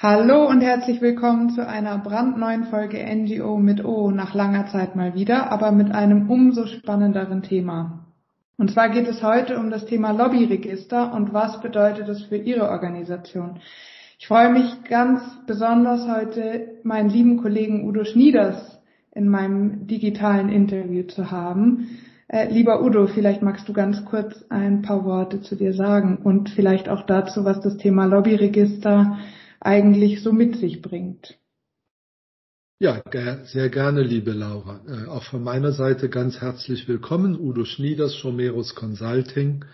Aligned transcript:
Hallo 0.00 0.46
und 0.46 0.60
herzlich 0.60 1.00
willkommen 1.00 1.50
zu 1.50 1.66
einer 1.66 1.98
brandneuen 1.98 2.66
Folge 2.66 3.04
NGO 3.04 3.56
mit 3.56 3.84
O 3.84 4.12
nach 4.12 4.32
langer 4.32 4.68
Zeit 4.68 4.94
mal 4.94 5.16
wieder, 5.16 5.50
aber 5.50 5.72
mit 5.72 5.90
einem 5.90 6.30
umso 6.30 6.66
spannenderen 6.66 7.42
Thema. 7.42 8.06
Und 8.56 8.70
zwar 8.70 8.90
geht 8.90 9.08
es 9.08 9.24
heute 9.24 9.58
um 9.58 9.70
das 9.70 9.86
Thema 9.86 10.12
Lobbyregister 10.12 11.12
und 11.12 11.32
was 11.32 11.60
bedeutet 11.60 12.08
es 12.08 12.22
für 12.22 12.36
Ihre 12.36 12.68
Organisation. 12.68 13.58
Ich 14.20 14.28
freue 14.28 14.52
mich 14.52 14.84
ganz 14.88 15.20
besonders 15.48 16.06
heute 16.06 16.76
meinen 16.84 17.10
lieben 17.10 17.42
Kollegen 17.42 17.88
Udo 17.88 18.04
Schnieders 18.04 18.80
in 19.16 19.28
meinem 19.28 19.88
digitalen 19.88 20.48
Interview 20.48 21.08
zu 21.08 21.32
haben. 21.32 21.98
Äh, 22.28 22.52
lieber 22.52 22.84
Udo, 22.84 23.08
vielleicht 23.08 23.42
magst 23.42 23.68
du 23.68 23.72
ganz 23.72 24.04
kurz 24.04 24.44
ein 24.48 24.82
paar 24.82 25.04
Worte 25.04 25.40
zu 25.40 25.56
dir 25.56 25.72
sagen 25.72 26.18
und 26.22 26.50
vielleicht 26.50 26.88
auch 26.88 27.02
dazu, 27.02 27.44
was 27.44 27.60
das 27.62 27.78
Thema 27.78 28.04
Lobbyregister 28.04 29.18
eigentlich 29.60 30.22
so 30.22 30.32
mit 30.32 30.56
sich 30.56 30.82
bringt. 30.82 31.38
Ja, 32.80 33.02
sehr 33.44 33.70
gerne, 33.70 34.02
liebe 34.02 34.30
Laura. 34.30 34.80
Äh, 34.86 35.08
auch 35.08 35.24
von 35.24 35.42
meiner 35.42 35.72
Seite 35.72 36.08
ganz 36.08 36.40
herzlich 36.40 36.86
willkommen. 36.86 37.36
Udo 37.36 37.64
Schnieders, 37.64 38.14
Schomerus 38.14 38.76
Consulting. 38.76 39.64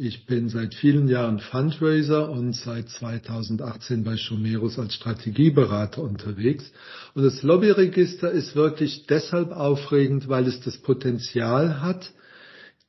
Ich 0.00 0.26
bin 0.26 0.48
seit 0.48 0.76
vielen 0.76 1.08
Jahren 1.08 1.40
Fundraiser 1.40 2.30
und 2.30 2.54
seit 2.54 2.88
2018 2.88 4.04
bei 4.04 4.16
Schomerus 4.16 4.78
als 4.78 4.94
Strategieberater 4.94 6.00
unterwegs. 6.00 6.70
Und 7.14 7.24
das 7.24 7.42
Lobbyregister 7.42 8.30
ist 8.30 8.54
wirklich 8.54 9.06
deshalb 9.08 9.50
aufregend, 9.50 10.28
weil 10.28 10.46
es 10.46 10.60
das 10.60 10.78
Potenzial 10.78 11.82
hat, 11.82 12.12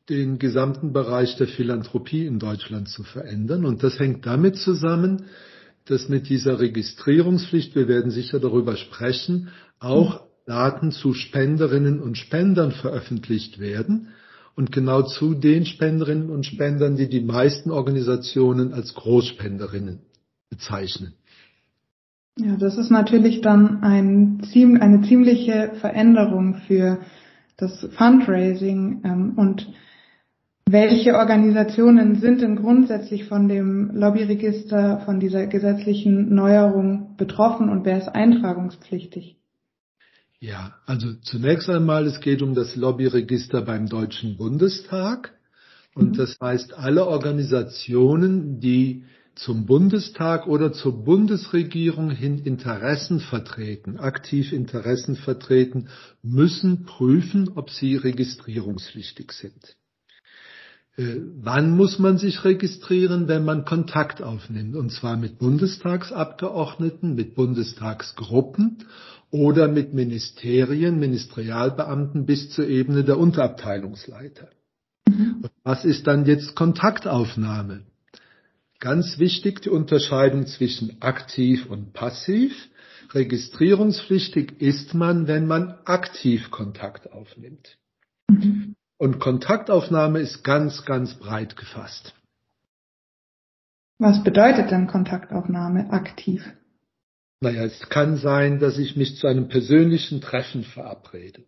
den 0.10 0.38
gesamten 0.38 0.94
Bereich 0.94 1.36
der 1.38 1.48
Philanthropie 1.48 2.28
in 2.28 2.38
Deutschland 2.38 2.88
zu 2.90 3.02
verändern. 3.02 3.66
Und 3.66 3.82
das 3.82 3.98
hängt 3.98 4.28
damit 4.28 4.58
zusammen, 4.58 5.26
dass 5.90 6.10
mit 6.10 6.30
dieser 6.30 6.60
Registrierungspflicht, 6.60 7.76
wir 7.76 7.88
werden 7.88 8.12
sicher 8.12 8.40
darüber 8.40 8.76
sprechen, 8.76 9.50
auch 9.80 10.22
Daten 10.46 10.92
zu 10.92 11.14
Spenderinnen 11.14 12.00
und 12.00 12.18
Spendern 12.18 12.72
veröffentlicht 12.72 13.60
werden. 13.60 14.10
Und 14.56 14.72
genau 14.72 15.04
zu 15.04 15.36
den 15.36 15.66
Spenderinnen 15.66 16.30
und 16.30 16.46
Spendern, 16.46 16.98
die 16.98 17.08
die 17.08 17.22
meisten 17.22 17.72
Organisationen 17.72 18.74
als 18.74 18.94
Großspenderinnen 18.94 20.00
bezeichnen. 20.50 21.14
Ja, 22.38 22.58
das 22.58 22.78
ist 22.78 22.90
natürlich 22.90 23.42
dann 23.42 23.84
ein, 23.84 24.42
eine 24.82 25.02
ziemliche 25.02 25.74
Veränderung 25.80 26.56
für 26.68 27.00
das 27.58 27.88
Fundraising 27.92 29.02
ähm, 29.04 29.34
und 29.36 29.68
welche 30.72 31.16
Organisationen 31.16 32.20
sind 32.20 32.42
denn 32.42 32.56
grundsätzlich 32.56 33.26
von 33.26 33.48
dem 33.48 33.92
Lobbyregister, 33.94 35.02
von 35.06 35.20
dieser 35.20 35.48
gesetzlichen 35.48 36.34
Neuerung 36.34 37.16
betroffen 37.18 37.70
und 37.70 37.86
wer 37.86 37.98
ist 37.98 38.10
eintragungspflichtig? 38.10 39.38
Ja, 40.40 40.76
also 40.86 41.14
zunächst 41.22 41.70
einmal, 41.70 42.06
es 42.06 42.22
geht 42.22 42.42
um 42.42 42.54
das 42.54 42.76
Lobbyregister 42.76 43.62
beim 43.62 43.88
Deutschen 43.88 44.38
Bundestag. 44.38 45.34
Und 45.96 46.12
mhm. 46.12 46.18
das 46.18 46.38
heißt, 46.42 46.74
alle 46.74 47.08
Organisationen, 47.08 48.60
die 48.60 49.04
zum 49.36 49.66
Bundestag 49.66 50.48
oder 50.48 50.72
zur 50.72 51.04
Bundesregierung 51.04 52.12
hin 52.12 52.40
Interessen 52.40 53.20
vertreten, 53.20 53.98
aktiv 53.98 54.54
Interessen 54.54 55.16
vertreten, 55.16 55.90
müssen 56.22 56.86
prüfen, 56.86 57.50
ob 57.56 57.70
sie 57.70 57.96
registrierungspflichtig 57.96 59.32
sind. 59.32 59.76
Äh, 60.98 61.16
wann 61.42 61.76
muss 61.76 62.00
man 62.00 62.18
sich 62.18 62.44
registrieren, 62.44 63.28
wenn 63.28 63.46
man 63.46 63.66
Kontakt 63.66 64.22
aufnimmt? 64.22 64.76
Und 64.76 64.92
zwar 64.92 65.18
mit 65.18 65.40
Bundestagsabgeordneten, 65.40 67.16
mit 67.16 67.36
Bundestagsgruppen 67.36 68.86
oder 69.32 69.68
mit 69.68 69.94
Ministerien, 69.94 71.00
Ministerialbeamten 71.00 72.26
bis 72.26 72.50
zur 72.50 72.68
Ebene 72.68 73.04
der 73.04 73.18
Unterabteilungsleiter. 73.18 74.50
Mhm. 75.08 75.46
was 75.64 75.86
ist 75.86 76.06
dann 76.08 76.26
jetzt 76.26 76.56
Kontaktaufnahme? 76.56 77.82
Ganz 78.80 79.20
wichtig 79.20 79.62
die 79.62 79.70
Unterscheidung 79.70 80.46
zwischen 80.46 81.02
aktiv 81.02 81.66
und 81.70 81.94
passiv. 81.94 82.70
Registrierungspflichtig 83.12 84.62
ist 84.62 84.94
man, 84.94 85.28
wenn 85.28 85.48
man 85.48 85.76
aktiv 85.86 86.52
Kontakt 86.52 87.12
aufnimmt. 87.12 87.78
Mhm. 89.00 89.06
Und 89.06 89.20
Kontaktaufnahme 89.20 90.20
ist 90.20 90.44
ganz, 90.44 90.86
ganz 90.86 91.16
breit 91.16 91.56
gefasst. 91.56 92.14
Was 93.98 94.24
bedeutet 94.24 94.72
denn 94.72 94.88
Kontaktaufnahme 94.88 95.92
aktiv? 95.92 96.44
Naja, 97.42 97.64
es 97.64 97.90
kann 97.90 98.18
sein, 98.18 98.60
dass 98.60 98.78
ich 98.78 98.96
mich 98.96 99.18
zu 99.18 99.28
einem 99.28 99.48
persönlichen 99.48 100.22
Treffen 100.22 100.64
verabrede. 100.64 101.44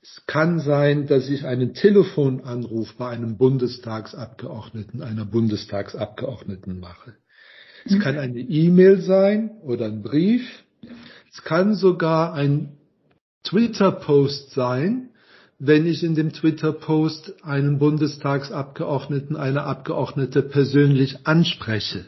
Es 0.00 0.24
kann 0.26 0.58
sein, 0.58 1.06
dass 1.06 1.28
ich 1.28 1.44
einen 1.46 1.74
Telefonanruf 1.74 2.96
bei 2.96 3.08
einem 3.08 3.36
Bundestagsabgeordneten, 3.36 5.02
einer 5.02 5.24
Bundestagsabgeordneten 5.24 6.80
mache. 6.80 7.14
Es 7.84 7.98
kann 8.00 8.18
eine 8.18 8.40
E-Mail 8.40 9.00
sein 9.00 9.50
oder 9.62 9.86
ein 9.86 10.02
Brief. 10.02 10.64
Es 11.32 11.42
kann 11.42 11.74
sogar 11.74 12.34
ein 12.34 12.78
Twitter-Post 13.44 14.50
sein, 14.50 15.11
wenn 15.64 15.86
ich 15.86 16.02
in 16.02 16.16
dem 16.16 16.32
Twitter-Post 16.32 17.44
einen 17.44 17.78
Bundestagsabgeordneten, 17.78 19.36
eine 19.36 19.62
Abgeordnete 19.62 20.42
persönlich 20.42 21.24
anspreche. 21.24 22.06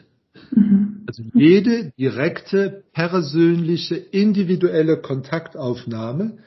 Mhm. 0.51 1.05
Also 1.07 1.23
jede 1.33 1.93
direkte, 1.97 2.83
persönliche, 2.91 3.95
individuelle 3.95 4.97
Kontaktaufnahme, 4.97 6.39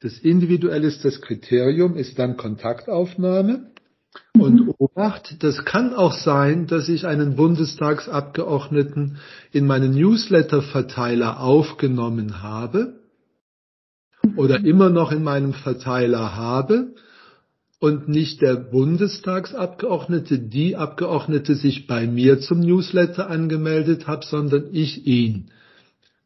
das 0.00 0.18
individuelle 0.18 0.86
ist 0.86 1.02
das 1.02 1.22
Kriterium, 1.22 1.96
ist 1.96 2.18
dann 2.18 2.36
Kontaktaufnahme. 2.36 3.70
Und 4.34 4.66
mhm. 4.66 4.74
Obacht, 4.76 5.42
das 5.42 5.64
kann 5.64 5.94
auch 5.94 6.12
sein, 6.12 6.66
dass 6.66 6.90
ich 6.90 7.06
einen 7.06 7.36
Bundestagsabgeordneten 7.36 9.16
in 9.50 9.66
meinen 9.66 9.94
Newsletter-Verteiler 9.94 11.40
aufgenommen 11.40 12.42
habe 12.42 13.00
oder 14.36 14.64
immer 14.64 14.90
noch 14.90 15.12
in 15.12 15.22
meinem 15.22 15.52
Verteiler 15.52 16.36
habe 16.36 16.94
und 17.80 18.08
nicht 18.08 18.40
der 18.40 18.56
Bundestagsabgeordnete, 18.56 20.38
die 20.38 20.76
Abgeordnete 20.76 21.54
sich 21.54 21.86
bei 21.86 22.06
mir 22.06 22.40
zum 22.40 22.60
Newsletter 22.60 23.28
angemeldet 23.28 24.06
hat, 24.06 24.24
sondern 24.24 24.68
ich 24.72 25.06
ihn 25.06 25.50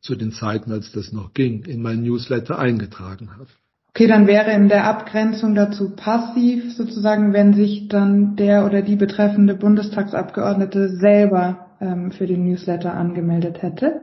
zu 0.01 0.15
den 0.15 0.33
Zeiten, 0.33 0.71
als 0.73 0.93
das 0.93 1.13
noch 1.13 1.35
ging, 1.35 1.65
in 1.65 1.83
mein 1.83 2.03
Newsletter 2.03 2.59
eingetragen 2.59 3.31
habe. 3.33 3.49
Okay, 3.91 4.07
dann 4.07 4.29
wäre 4.29 4.53
in 4.53 4.69
der 4.69 4.85
Abgrenzung 4.85 5.57
dazu 5.57 5.91
passiv 5.97 6.77
sozusagen, 6.77 7.33
wenn 7.33 7.55
sich 7.55 7.89
dann 7.89 8.37
der 8.37 8.65
oder 8.65 8.83
die 8.83 8.95
betreffende 8.95 9.55
Bundestagsabgeordnete 9.55 10.91
selber 10.91 11.67
ähm, 11.81 12.13
für 12.13 12.27
den 12.27 12.45
Newsletter 12.45 12.95
angemeldet 12.95 13.63
hätte. 13.63 14.03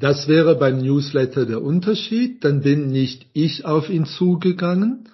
Das 0.00 0.28
wäre 0.28 0.56
beim 0.56 0.78
Newsletter 0.78 1.44
der 1.44 1.62
Unterschied. 1.62 2.42
Dann 2.42 2.62
bin 2.62 2.88
nicht 2.88 3.26
ich 3.34 3.66
auf 3.66 3.90
ihn 3.90 4.06
zugegangen, 4.06 5.04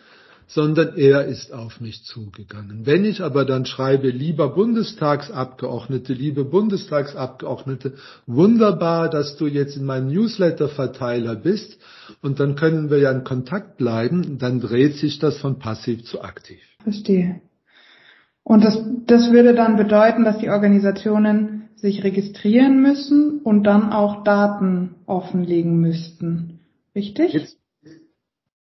sondern 0.46 0.96
er 0.96 1.24
ist 1.24 1.52
auf 1.52 1.80
mich 1.80 2.04
zugegangen. 2.04 2.86
Wenn 2.86 3.04
ich 3.04 3.20
aber 3.20 3.44
dann 3.44 3.66
schreibe, 3.66 4.10
lieber 4.10 4.54
Bundestagsabgeordnete, 4.54 6.12
liebe 6.12 6.44
Bundestagsabgeordnete, 6.44 7.94
wunderbar, 8.26 9.10
dass 9.10 9.36
du 9.36 9.48
jetzt 9.48 9.76
in 9.76 9.84
meinem 9.84 10.06
Newsletter-Verteiler 10.06 11.34
bist 11.34 11.78
und 12.22 12.38
dann 12.38 12.54
können 12.54 12.88
wir 12.88 12.98
ja 12.98 13.10
in 13.10 13.24
Kontakt 13.24 13.78
bleiben, 13.78 14.38
dann 14.38 14.60
dreht 14.60 14.96
sich 14.96 15.18
das 15.18 15.38
von 15.38 15.58
passiv 15.58 16.04
zu 16.04 16.22
aktiv. 16.22 16.60
Verstehe. 16.84 17.40
Und 18.44 18.62
das, 18.62 18.78
das 19.06 19.32
würde 19.32 19.54
dann 19.54 19.76
bedeuten, 19.76 20.22
dass 20.22 20.38
die 20.38 20.50
Organisationen 20.50 21.55
sich 21.76 22.02
registrieren 22.02 22.82
müssen 22.82 23.40
und 23.42 23.64
dann 23.64 23.92
auch 23.92 24.24
Daten 24.24 24.96
offenlegen 25.06 25.78
müssten. 25.78 26.60
Richtig? 26.94 27.34
Jetzt 27.34 27.58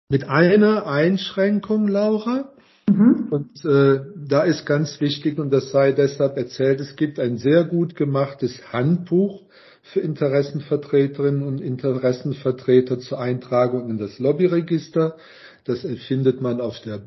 mit 0.09 0.27
einer 0.27 0.87
Einschränkung, 0.87 1.87
Laura. 1.87 2.51
Mhm. 2.89 3.27
Und 3.29 3.63
äh, 3.63 4.01
da 4.27 4.43
ist 4.43 4.65
ganz 4.65 4.99
wichtig, 4.99 5.39
und 5.39 5.51
das 5.51 5.71
sei 5.71 5.93
deshalb 5.93 6.35
erzählt, 6.35 6.81
es 6.81 6.97
gibt 6.97 7.19
ein 7.19 7.37
sehr 7.37 7.63
gut 7.63 7.95
gemachtes 7.95 8.73
Handbuch 8.73 9.43
für 9.81 10.01
Interessenvertreterinnen 10.01 11.43
und 11.43 11.61
Interessenvertreter 11.61 12.99
zur 12.99 13.19
Eintragung 13.19 13.89
in 13.89 13.97
das 13.97 14.19
Lobbyregister. 14.19 15.15
Das 15.63 15.85
findet 16.07 16.41
man 16.41 16.59
auf 16.59 16.79
der 16.81 17.03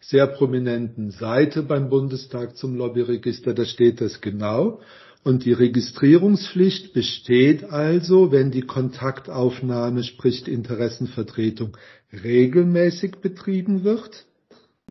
sehr 0.00 0.26
prominenten 0.26 1.10
Seite 1.10 1.62
beim 1.62 1.90
Bundestag 1.90 2.56
zum 2.56 2.76
Lobbyregister. 2.76 3.52
Da 3.52 3.64
steht 3.64 4.00
das 4.00 4.20
genau. 4.20 4.80
Und 5.24 5.44
die 5.44 5.52
Registrierungspflicht 5.52 6.94
besteht 6.94 7.64
also, 7.64 8.32
wenn 8.32 8.50
die 8.50 8.62
Kontaktaufnahme, 8.62 10.04
sprich 10.04 10.44
die 10.44 10.52
Interessenvertretung, 10.52 11.76
regelmäßig 12.12 13.16
betrieben 13.16 13.84
wird, 13.84 14.26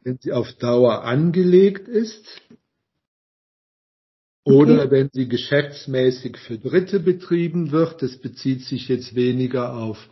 wenn 0.04 0.18
sie 0.20 0.34
auf 0.34 0.54
Dauer 0.54 1.04
angelegt 1.04 1.88
ist 1.88 2.26
Oder 4.48 4.84
okay. 4.84 4.92
wenn 4.92 5.10
sie 5.12 5.28
geschäftsmäßig 5.28 6.38
für 6.38 6.58
Dritte 6.58 7.02
betrieben 7.02 7.72
wird, 7.72 8.02
das 8.02 8.18
bezieht 8.18 8.62
sich 8.62 8.88
jetzt 8.88 9.14
weniger 9.14 9.76
auf 9.76 10.08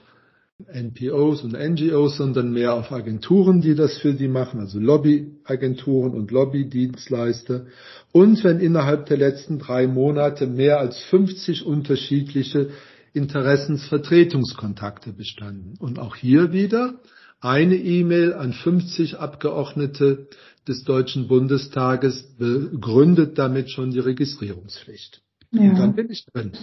NPOs 0.71 1.43
und 1.43 1.51
NGOs, 1.51 2.17
sondern 2.17 2.51
mehr 2.51 2.75
auf 2.75 2.91
Agenturen, 2.91 3.59
die 3.59 3.75
das 3.75 3.97
für 3.97 4.13
sie 4.13 4.29
machen, 4.29 4.61
also 4.61 4.79
Lobbyagenturen 4.79 6.13
und 6.13 6.31
Lobbydienstleister. 6.31 7.65
Und 8.13 8.41
wenn 8.43 8.59
innerhalb 8.59 9.05
der 9.07 9.17
letzten 9.17 9.59
drei 9.59 9.85
Monate 9.85 10.47
mehr 10.47 10.79
als 10.79 10.97
50 11.03 11.65
unterschiedliche 11.65 12.69
Interessensvertretungskontakte 13.11 15.11
bestanden. 15.11 15.73
Und 15.79 15.99
auch 15.99 16.15
hier 16.15 16.53
wieder 16.53 17.01
eine 17.41 17.75
E-Mail 17.75 18.33
an 18.33 18.53
50 18.53 19.17
Abgeordnete 19.17 20.27
des 20.67 20.83
Deutschen 20.83 21.27
Bundestages 21.27 22.35
begründet 22.37 23.37
damit 23.37 23.71
schon 23.71 23.91
die 23.91 23.99
Registrierungspflicht. 23.99 25.21
Ja. 25.51 25.61
Und 25.61 25.79
dann 25.79 25.95
bin 25.95 26.09
ich 26.09 26.25
drin. 26.25 26.53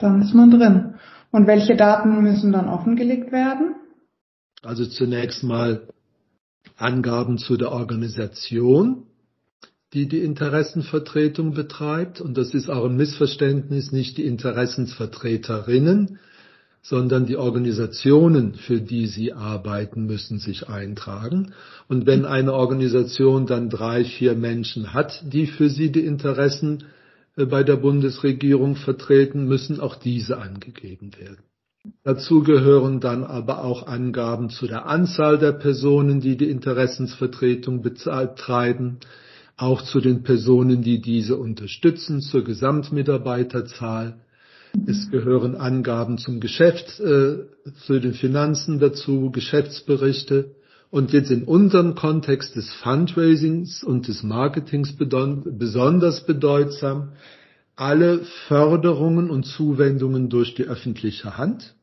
Dann 0.00 0.22
ist 0.22 0.34
man 0.34 0.50
drin. 0.50 0.94
Und 1.30 1.46
welche 1.46 1.76
Daten 1.76 2.22
müssen 2.22 2.52
dann 2.52 2.68
offengelegt 2.68 3.30
werden? 3.30 3.76
Also 4.62 4.84
zunächst 4.86 5.44
mal 5.44 5.88
Angaben 6.76 7.38
zu 7.38 7.56
der 7.56 7.72
Organisation, 7.72 9.06
die 9.92 10.08
die 10.08 10.20
Interessenvertretung 10.20 11.54
betreibt. 11.54 12.20
Und 12.20 12.36
das 12.36 12.54
ist 12.54 12.68
auch 12.68 12.84
ein 12.84 12.96
Missverständnis, 12.96 13.92
nicht 13.92 14.18
die 14.18 14.24
Interessensvertreterinnen, 14.24 16.18
sondern 16.82 17.26
die 17.26 17.36
Organisationen, 17.36 18.54
für 18.54 18.80
die 18.80 19.06
sie 19.06 19.32
arbeiten, 19.32 20.06
müssen 20.06 20.38
sich 20.38 20.68
eintragen. 20.68 21.52
Und 21.88 22.06
wenn 22.06 22.24
eine 22.24 22.54
Organisation 22.54 23.46
dann 23.46 23.68
drei, 23.68 24.04
vier 24.04 24.34
Menschen 24.34 24.94
hat, 24.94 25.22
die 25.24 25.46
für 25.46 25.68
sie 25.68 25.92
die 25.92 26.04
Interessen 26.04 26.84
bei 27.46 27.62
der 27.62 27.76
Bundesregierung 27.76 28.76
vertreten, 28.76 29.46
müssen 29.46 29.80
auch 29.80 29.96
diese 29.96 30.38
angegeben 30.38 31.12
werden. 31.18 31.44
Dazu 32.04 32.42
gehören 32.42 33.00
dann 33.00 33.24
aber 33.24 33.64
auch 33.64 33.86
Angaben 33.86 34.50
zu 34.50 34.66
der 34.66 34.86
Anzahl 34.86 35.38
der 35.38 35.52
Personen, 35.52 36.20
die 36.20 36.36
die 36.36 36.50
Interessensvertretung 36.50 37.82
betreiben, 37.82 38.98
auch 39.56 39.82
zu 39.82 40.00
den 40.00 40.22
Personen, 40.22 40.82
die 40.82 41.00
diese 41.00 41.36
unterstützen, 41.36 42.20
zur 42.20 42.44
Gesamtmitarbeiterzahl, 42.44 44.18
es 44.86 45.10
gehören 45.10 45.56
Angaben 45.56 46.18
zum 46.18 46.40
Geschäft, 46.40 47.00
äh, 47.00 47.38
zu 47.86 48.00
den 48.00 48.14
Finanzen 48.14 48.78
dazu, 48.78 49.30
Geschäftsberichte. 49.30 50.54
Und 50.90 51.12
jetzt 51.12 51.30
in 51.30 51.44
unserem 51.44 51.94
Kontext 51.94 52.56
des 52.56 52.72
Fundraisings 52.72 53.84
und 53.84 54.08
des 54.08 54.24
Marketings 54.24 54.96
besonders 54.96 56.26
bedeutsam, 56.26 57.12
alle 57.76 58.20
Förderungen 58.48 59.30
und 59.30 59.44
Zuwendungen 59.44 60.28
durch 60.28 60.54
die 60.54 60.64
öffentliche 60.64 61.38
Hand, 61.38 61.74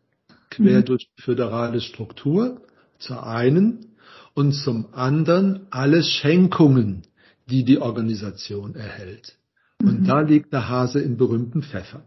quer 0.49 0.81
mhm. 0.81 0.85
durch 0.85 1.09
die 1.15 1.21
föderale 1.21 1.81
Struktur, 1.81 2.61
zur 2.99 3.25
einen, 3.25 3.87
und 4.33 4.51
zum 4.51 4.93
anderen 4.93 5.65
alle 5.71 6.03
Schenkungen, 6.03 7.01
die 7.49 7.63
die 7.63 7.79
Organisation 7.79 8.75
erhält. 8.75 9.35
Und 9.81 10.01
mhm. 10.01 10.05
da 10.05 10.19
liegt 10.21 10.53
der 10.53 10.69
Hase 10.69 10.99
im 10.99 11.17
berühmten 11.17 11.63
Pfeffer. 11.63 12.03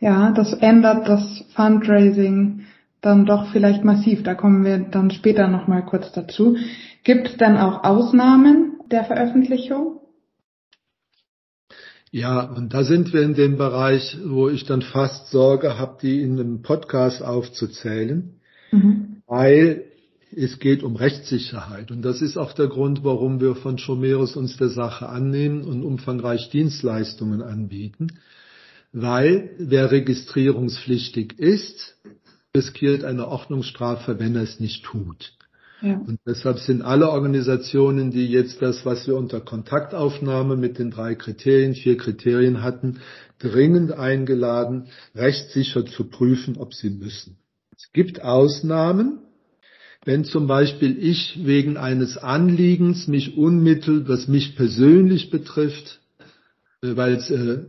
Ja, 0.00 0.32
das 0.32 0.54
ändert 0.54 1.06
das 1.08 1.44
Fundraising 1.54 2.64
dann 3.02 3.26
doch 3.26 3.52
vielleicht 3.52 3.84
massiv. 3.84 4.22
Da 4.22 4.34
kommen 4.34 4.64
wir 4.64 4.78
dann 4.78 5.10
später 5.10 5.48
nochmal 5.48 5.84
kurz 5.84 6.12
dazu. 6.12 6.56
Gibt 7.04 7.28
es 7.28 7.36
denn 7.36 7.58
auch 7.58 7.84
Ausnahmen 7.84 8.80
der 8.90 9.04
Veröffentlichung? 9.04 10.00
Ja, 12.10 12.42
und 12.42 12.74
da 12.74 12.84
sind 12.84 13.12
wir 13.12 13.22
in 13.22 13.34
dem 13.34 13.56
Bereich, 13.56 14.18
wo 14.24 14.48
ich 14.48 14.64
dann 14.64 14.82
fast 14.82 15.30
Sorge 15.30 15.78
habe, 15.78 15.98
die 16.00 16.22
in 16.22 16.38
einem 16.38 16.62
Podcast 16.62 17.22
aufzuzählen, 17.22 18.40
mhm. 18.70 19.22
weil 19.26 19.86
es 20.34 20.58
geht 20.58 20.82
um 20.82 20.96
Rechtssicherheit. 20.96 21.90
Und 21.90 22.02
das 22.02 22.22
ist 22.22 22.36
auch 22.36 22.52
der 22.52 22.68
Grund, 22.68 23.02
warum 23.02 23.40
wir 23.40 23.54
von 23.54 23.78
Schomerus 23.78 24.36
uns 24.36 24.56
der 24.58 24.68
Sache 24.68 25.08
annehmen 25.08 25.62
und 25.62 25.82
umfangreich 25.82 26.50
Dienstleistungen 26.50 27.42
anbieten 27.42 28.08
weil 28.92 29.50
wer 29.58 29.90
registrierungspflichtig 29.90 31.38
ist, 31.38 31.96
riskiert 32.56 33.04
eine 33.04 33.28
Ordnungsstrafe, 33.28 34.18
wenn 34.18 34.36
er 34.36 34.42
es 34.42 34.60
nicht 34.60 34.84
tut. 34.84 35.32
Ja. 35.80 35.94
Und 35.96 36.20
deshalb 36.26 36.60
sind 36.60 36.82
alle 36.82 37.10
Organisationen, 37.10 38.12
die 38.12 38.26
jetzt 38.26 38.62
das, 38.62 38.86
was 38.86 39.06
wir 39.08 39.16
unter 39.16 39.40
Kontaktaufnahme 39.40 40.56
mit 40.56 40.78
den 40.78 40.92
drei 40.92 41.16
Kriterien, 41.16 41.74
vier 41.74 41.96
Kriterien 41.96 42.62
hatten, 42.62 43.00
dringend 43.40 43.92
eingeladen, 43.92 44.88
rechtssicher 45.14 45.84
zu 45.84 46.04
prüfen, 46.04 46.56
ob 46.56 46.72
sie 46.72 46.90
müssen. 46.90 47.38
Es 47.76 47.90
gibt 47.92 48.22
Ausnahmen, 48.22 49.18
wenn 50.04 50.24
zum 50.24 50.46
Beispiel 50.46 50.96
ich 50.98 51.40
wegen 51.44 51.76
eines 51.76 52.16
Anliegens 52.16 53.08
mich 53.08 53.36
unmittelbar, 53.36 54.18
was 54.18 54.28
mich 54.28 54.54
persönlich 54.54 55.30
betrifft, 55.30 56.00
äh, 56.82 56.96
weil 56.96 57.14
es 57.14 57.30
äh, 57.30 57.64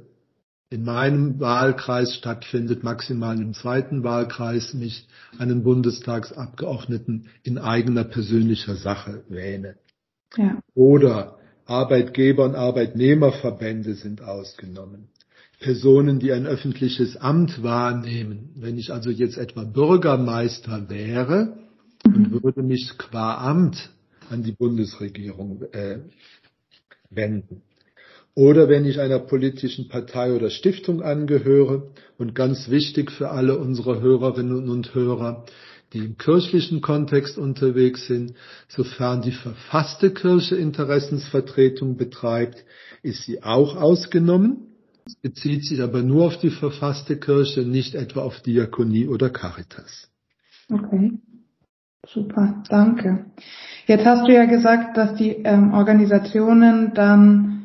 in 0.73 0.83
meinem 0.83 1.39
Wahlkreis 1.39 2.15
stattfindet, 2.15 2.83
maximal 2.83 3.39
im 3.39 3.53
zweiten 3.53 4.03
Wahlkreis 4.03 4.73
mich 4.73 5.07
einen 5.37 5.61
Bundestagsabgeordneten 5.61 7.27
in 7.43 7.59
eigener 7.59 8.03
persönlicher 8.03 8.75
Sache 8.75 9.23
wähne. 9.29 9.75
Ja. 10.35 10.57
Oder 10.73 11.37
Arbeitgeber 11.67 12.45
und 12.45 12.55
Arbeitnehmerverbände 12.55 13.93
sind 13.93 14.23
ausgenommen. 14.23 15.09
Personen, 15.59 16.17
die 16.17 16.33
ein 16.33 16.47
öffentliches 16.47 17.17
Amt 17.17 17.61
wahrnehmen. 17.61 18.49
Wenn 18.55 18.79
ich 18.79 18.91
also 18.91 19.11
jetzt 19.11 19.37
etwa 19.37 19.65
Bürgermeister 19.65 20.89
wäre 20.89 21.55
mhm. 22.03 22.15
und 22.15 22.43
würde 22.43 22.63
mich 22.63 22.97
qua 22.97 23.37
Amt 23.47 23.91
an 24.31 24.41
die 24.41 24.53
Bundesregierung 24.53 25.61
äh, 25.71 25.99
wenden, 27.11 27.61
oder 28.35 28.67
wenn 28.67 28.85
ich 28.85 28.99
einer 28.99 29.19
politischen 29.19 29.89
Partei 29.89 30.33
oder 30.33 30.49
Stiftung 30.49 31.01
angehöre 31.01 31.91
und 32.17 32.33
ganz 32.33 32.69
wichtig 32.69 33.11
für 33.11 33.29
alle 33.29 33.57
unsere 33.57 34.01
Hörerinnen 34.01 34.69
und 34.69 34.95
Hörer, 34.95 35.45
die 35.93 35.99
im 35.99 36.17
kirchlichen 36.17 36.81
Kontext 36.81 37.37
unterwegs 37.37 38.07
sind, 38.07 38.33
sofern 38.67 39.21
die 39.21 39.31
verfasste 39.31 40.11
Kirche 40.11 40.55
Interessensvertretung 40.55 41.97
betreibt, 41.97 42.65
ist 43.03 43.23
sie 43.23 43.43
auch 43.43 43.75
ausgenommen. 43.75 44.73
Es 45.05 45.15
bezieht 45.15 45.65
sich 45.65 45.81
aber 45.81 46.01
nur 46.01 46.25
auf 46.25 46.37
die 46.39 46.49
verfasste 46.49 47.17
Kirche, 47.17 47.61
nicht 47.61 47.93
etwa 47.93 48.21
auf 48.21 48.41
Diakonie 48.41 49.07
oder 49.07 49.29
Caritas. 49.29 50.09
Okay. 50.71 51.19
Super, 52.05 52.63
danke. 52.69 53.27
Jetzt 53.85 54.05
hast 54.05 54.27
du 54.27 54.33
ja 54.33 54.45
gesagt, 54.45 54.97
dass 54.97 55.15
die 55.15 55.29
ähm, 55.29 55.73
Organisationen 55.73 56.93
dann 56.93 57.62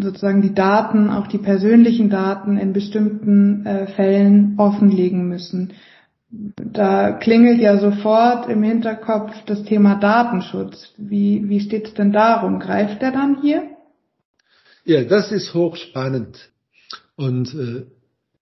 sozusagen 0.00 0.42
die 0.42 0.54
Daten, 0.54 1.10
auch 1.10 1.26
die 1.26 1.38
persönlichen 1.38 2.10
Daten 2.10 2.56
in 2.56 2.72
bestimmten 2.72 3.64
äh, 3.64 3.86
Fällen 3.88 4.54
offenlegen 4.58 5.28
müssen. 5.28 5.72
Da 6.30 7.12
klingelt 7.12 7.60
ja 7.60 7.78
sofort 7.78 8.48
im 8.48 8.62
Hinterkopf 8.62 9.32
das 9.46 9.62
Thema 9.62 9.94
Datenschutz. 9.94 10.92
Wie, 10.96 11.48
wie 11.48 11.60
steht 11.60 11.88
es 11.88 11.94
denn 11.94 12.12
darum? 12.12 12.58
Greift 12.58 13.00
der 13.00 13.12
dann 13.12 13.40
hier? 13.40 13.62
Ja, 14.84 15.04
das 15.04 15.32
ist 15.32 15.54
hochspannend. 15.54 16.50
Und 17.16 17.54
äh, 17.54 17.86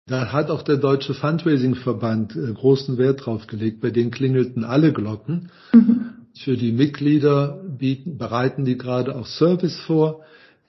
da 0.07 0.33
hat 0.33 0.51
auch 0.51 0.63
der 0.63 0.77
Deutsche 0.77 1.15
Fundraising-Verband 1.15 2.37
äh, 2.37 2.53
großen 2.53 2.99
Wert 2.99 3.27
drauf 3.27 3.47
gelegt. 3.47 3.81
Bei 3.81 3.91
denen 3.91 4.11
klingelten 4.11 4.65
alle 4.65 4.93
Glocken. 4.93 5.51
Mhm. 5.73 6.11
Für 6.39 6.57
die 6.57 6.73
Mitglieder 6.73 7.63
bieten, 7.79 8.17
bereiten 8.17 8.65
die 8.65 8.79
gerade 8.79 9.17
auch 9.17 9.27
Service 9.27 9.79
vor 9.81 10.23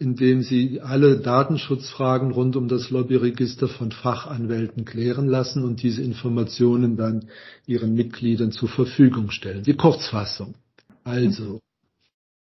indem 0.03 0.41
sie 0.43 0.81
alle 0.81 1.17
Datenschutzfragen 1.17 2.31
rund 2.31 2.55
um 2.55 2.67
das 2.67 2.89
Lobbyregister 2.89 3.67
von 3.67 3.91
Fachanwälten 3.91 4.86
klären 4.86 5.27
lassen 5.27 5.63
und 5.63 5.81
diese 5.81 6.03
Informationen 6.03 6.98
dann 6.98 7.29
ihren 7.65 7.93
Mitgliedern 7.93 8.51
zur 8.51 8.69
Verfügung 8.69 9.31
stellen. 9.31 9.63
Die 9.63 9.75
Kurzfassung. 9.75 10.55
Also, 11.03 11.62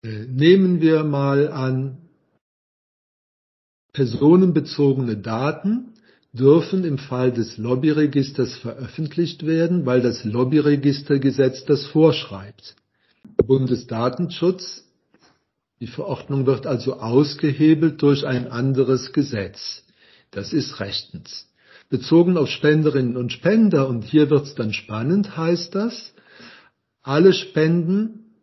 äh, 0.03 0.25
nehmen 0.27 0.79
wir 0.79 1.03
mal 1.03 1.51
an, 1.51 1.97
personenbezogene 3.91 5.17
Daten 5.17 5.93
dürfen 6.31 6.83
im 6.83 6.99
Fall 6.99 7.31
des 7.31 7.57
Lobbyregisters 7.57 8.55
veröffentlicht 8.57 9.45
werden, 9.45 9.85
weil 9.87 10.01
das 10.01 10.23
Lobbyregistergesetz 10.23 11.65
das 11.65 11.87
vorschreibt. 11.87 12.75
Bundesdatenschutz 13.45 14.88
die 15.79 15.87
Verordnung 15.87 16.45
wird 16.45 16.67
also 16.67 16.99
ausgehebelt 16.99 18.01
durch 18.01 18.25
ein 18.25 18.47
anderes 18.47 19.13
Gesetz. 19.13 19.83
Das 20.31 20.53
ist 20.53 20.79
rechtens. 20.79 21.47
Bezogen 21.89 22.37
auf 22.37 22.49
Spenderinnen 22.49 23.17
und 23.17 23.31
Spender, 23.31 23.87
und 23.87 24.03
hier 24.03 24.29
wird 24.29 24.45
es 24.45 24.55
dann 24.55 24.73
spannend, 24.73 25.37
heißt 25.37 25.73
das, 25.73 26.13
alle 27.01 27.33
Spenden 27.33 28.35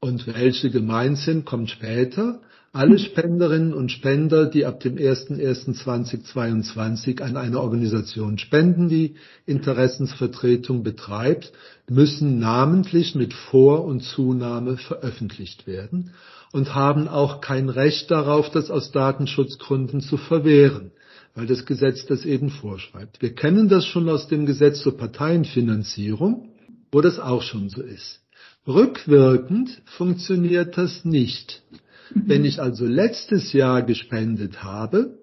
und 0.00 0.26
welche 0.26 0.70
gemeint 0.70 1.18
sind, 1.18 1.44
kommt 1.44 1.70
später, 1.70 2.40
Alle 2.74 2.98
Spenderinnen 2.98 3.72
und 3.72 3.90
Spender, 3.92 4.46
die 4.46 4.66
ab 4.66 4.80
dem 4.80 4.96
01.01.2022 4.96 7.22
an 7.22 7.36
eine 7.36 7.60
Organisation 7.60 8.38
spenden, 8.38 8.88
die 8.88 9.14
Interessensvertretung 9.46 10.82
betreibt, 10.82 11.52
müssen 11.88 12.40
namentlich 12.40 13.14
mit 13.14 13.32
Vor- 13.32 13.84
und 13.84 14.02
Zunahme 14.02 14.76
veröffentlicht 14.76 15.68
werden 15.68 16.14
und 16.50 16.74
haben 16.74 17.06
auch 17.06 17.40
kein 17.40 17.68
Recht 17.68 18.10
darauf, 18.10 18.50
das 18.50 18.72
aus 18.72 18.90
Datenschutzgründen 18.90 20.00
zu 20.00 20.16
verwehren, 20.16 20.90
weil 21.36 21.46
das 21.46 21.66
Gesetz 21.66 22.06
das 22.06 22.24
eben 22.24 22.50
vorschreibt. 22.50 23.22
Wir 23.22 23.36
kennen 23.36 23.68
das 23.68 23.86
schon 23.86 24.08
aus 24.08 24.26
dem 24.26 24.46
Gesetz 24.46 24.80
zur 24.80 24.96
Parteienfinanzierung, 24.96 26.48
wo 26.90 27.00
das 27.00 27.20
auch 27.20 27.42
schon 27.42 27.68
so 27.68 27.82
ist. 27.82 28.20
Rückwirkend 28.66 29.80
funktioniert 29.84 30.76
das 30.76 31.04
nicht. 31.04 31.62
Wenn 32.10 32.44
ich 32.44 32.60
also 32.60 32.86
letztes 32.86 33.52
Jahr 33.52 33.82
gespendet 33.82 34.62
habe 34.62 35.18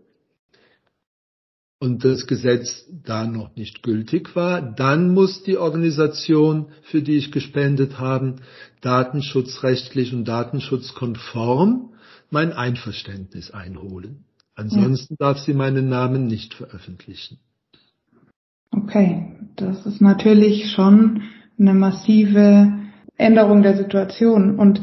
und 1.79 2.03
das 2.03 2.27
Gesetz 2.27 2.85
da 3.03 3.25
noch 3.25 3.55
nicht 3.55 3.83
gültig 3.83 4.35
war, 4.35 4.61
dann 4.61 5.13
muss 5.13 5.43
die 5.43 5.57
Organisation, 5.57 6.67
für 6.83 7.01
die 7.01 7.17
ich 7.17 7.31
gespendet 7.31 7.99
habe, 7.99 8.35
datenschutzrechtlich 8.81 10.13
und 10.13 10.25
datenschutzkonform 10.25 11.93
mein 12.29 12.53
Einverständnis 12.53 13.51
einholen. 13.51 14.25
Ansonsten 14.55 15.15
ja. 15.19 15.27
darf 15.27 15.39
sie 15.39 15.53
meinen 15.53 15.89
Namen 15.89 16.27
nicht 16.27 16.53
veröffentlichen. 16.53 17.39
Okay, 18.71 19.35
das 19.55 19.85
ist 19.85 20.01
natürlich 20.01 20.71
schon 20.71 21.23
eine 21.59 21.73
massive 21.73 22.71
Änderung 23.17 23.63
der 23.63 23.77
Situation. 23.77 24.57
Und 24.57 24.81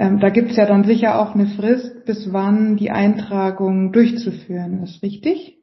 ähm, 0.00 0.18
da 0.18 0.30
gibt 0.30 0.52
es 0.52 0.56
ja 0.56 0.64
dann 0.64 0.84
sicher 0.84 1.18
auch 1.20 1.34
eine 1.34 1.46
Frist, 1.46 2.06
bis 2.06 2.32
wann 2.32 2.78
die 2.78 2.90
Eintragung 2.90 3.92
durchzuführen 3.92 4.82
ist, 4.82 5.02
richtig? 5.02 5.58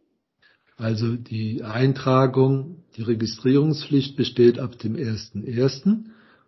Also 0.78 1.16
die 1.16 1.64
Eintragung, 1.64 2.84
die 2.96 3.02
Registrierungspflicht 3.02 4.16
besteht 4.16 4.60
ab 4.60 4.78
dem 4.78 4.96
1.1. 4.96 6.04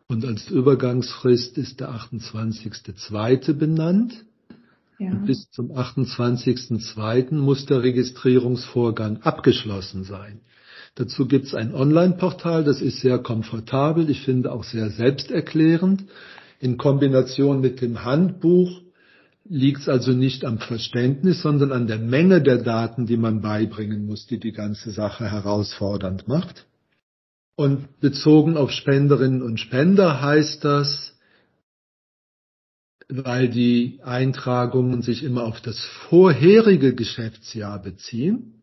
und 0.08 0.24
als 0.24 0.52
Übergangsfrist 0.52 1.58
ist 1.58 1.80
der 1.80 1.90
28.2. 1.90 3.54
benannt. 3.54 4.24
Ja. 5.00 5.10
Und 5.10 5.26
bis 5.26 5.50
zum 5.50 5.72
28.2. 5.72 7.34
muss 7.34 7.66
der 7.66 7.82
Registrierungsvorgang 7.82 9.24
abgeschlossen 9.24 10.04
sein. 10.04 10.42
Dazu 10.94 11.28
gibt 11.28 11.48
es 11.48 11.56
ein 11.56 11.74
Online-Portal, 11.74 12.64
das 12.64 12.82
ist 12.82 13.00
sehr 13.00 13.18
komfortabel, 13.18 14.12
ich 14.12 14.22
finde 14.22 14.52
auch 14.52 14.64
sehr 14.64 14.92
selbsterklärend. 14.92 16.04
In 16.60 16.78
Kombination 16.78 17.62
mit 17.62 17.82
dem 17.82 18.04
Handbuch 18.04 18.82
liegt 19.46 19.82
es 19.82 19.90
also 19.90 20.12
nicht 20.12 20.46
am 20.46 20.60
Verständnis, 20.60 21.42
sondern 21.42 21.72
an 21.72 21.88
der 21.88 21.98
Menge 21.98 22.42
der 22.42 22.60
Daten, 22.60 23.08
die 23.08 23.18
man 23.18 23.42
beibringen 23.42 24.06
muss, 24.06 24.28
die 24.28 24.40
die 24.40 24.52
ganze 24.52 24.92
Sache 24.92 25.32
herausfordernd 25.32 26.28
macht. 26.28 26.68
Und 27.56 28.00
bezogen 28.00 28.58
auf 28.58 28.72
Spenderinnen 28.72 29.42
und 29.42 29.60
Spender 29.60 30.22
heißt 30.22 30.64
das, 30.64 31.18
weil 33.10 33.50
die 33.50 34.00
Eintragungen 34.04 35.02
sich 35.02 35.24
immer 35.24 35.46
auf 35.46 35.60
das 35.62 35.80
vorherige 36.10 36.94
Geschäftsjahr 36.94 37.82
beziehen, 37.82 38.59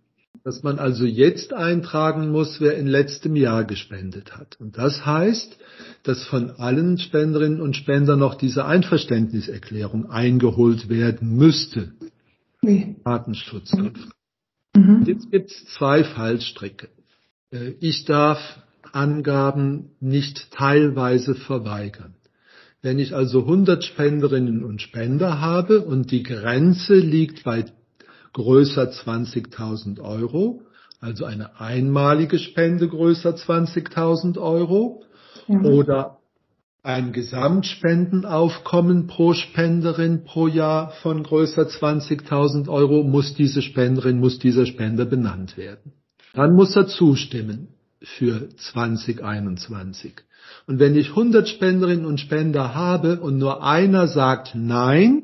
dass 0.46 0.62
man 0.62 0.78
also 0.78 1.04
jetzt 1.04 1.52
eintragen 1.52 2.30
muss, 2.30 2.60
wer 2.60 2.78
in 2.78 2.86
letztem 2.86 3.34
Jahr 3.34 3.64
gespendet 3.64 4.36
hat. 4.36 4.54
Und 4.60 4.78
das 4.78 5.04
heißt, 5.04 5.58
dass 6.04 6.24
von 6.24 6.52
allen 6.52 6.98
Spenderinnen 6.98 7.60
und 7.60 7.74
Spendern 7.74 8.20
noch 8.20 8.36
diese 8.36 8.64
Einverständniserklärung 8.64 10.08
eingeholt 10.08 10.88
werden 10.88 11.36
müsste. 11.36 11.94
Nee. 12.62 12.94
Datenschutzkonform. 13.04 14.12
Mhm. 14.76 15.02
Jetzt 15.04 15.32
gibt 15.32 15.50
es 15.50 15.64
zwei 15.76 16.04
Fallstricke. 16.04 16.90
Äh, 17.50 17.72
ich 17.80 18.04
darf 18.04 18.38
Angaben 18.92 19.96
nicht 19.98 20.52
teilweise 20.52 21.34
verweigern. 21.34 22.14
Wenn 22.82 23.00
ich 23.00 23.16
also 23.16 23.40
100 23.40 23.82
Spenderinnen 23.82 24.62
und 24.62 24.80
Spender 24.80 25.40
habe 25.40 25.80
und 25.80 26.12
die 26.12 26.22
Grenze 26.22 26.94
liegt 26.94 27.42
bei 27.42 27.64
größer 28.36 28.90
20.000 28.90 29.98
Euro, 30.00 30.60
also 31.00 31.24
eine 31.24 31.58
einmalige 31.58 32.38
Spende 32.38 32.86
größer 32.86 33.30
20.000 33.30 34.38
Euro 34.38 35.02
ja. 35.48 35.60
oder 35.60 36.18
ein 36.82 37.12
Gesamtspendenaufkommen 37.12 39.06
pro 39.06 39.32
Spenderin 39.32 40.24
pro 40.24 40.48
Jahr 40.48 40.90
von 41.02 41.22
größer 41.22 41.62
20.000 41.62 42.68
Euro 42.68 43.04
muss 43.04 43.34
diese 43.34 43.62
Spenderin, 43.62 44.20
muss 44.20 44.38
dieser 44.38 44.66
Spender 44.66 45.06
benannt 45.06 45.56
werden. 45.56 45.92
Dann 46.34 46.52
muss 46.54 46.76
er 46.76 46.88
zustimmen 46.88 47.68
für 48.02 48.50
2021. 48.54 50.12
Und 50.66 50.78
wenn 50.78 50.94
ich 50.94 51.08
100 51.08 51.48
Spenderinnen 51.48 52.04
und 52.04 52.20
Spender 52.20 52.74
habe 52.74 53.18
und 53.20 53.38
nur 53.38 53.64
einer 53.64 54.08
sagt 54.08 54.54
Nein, 54.54 55.22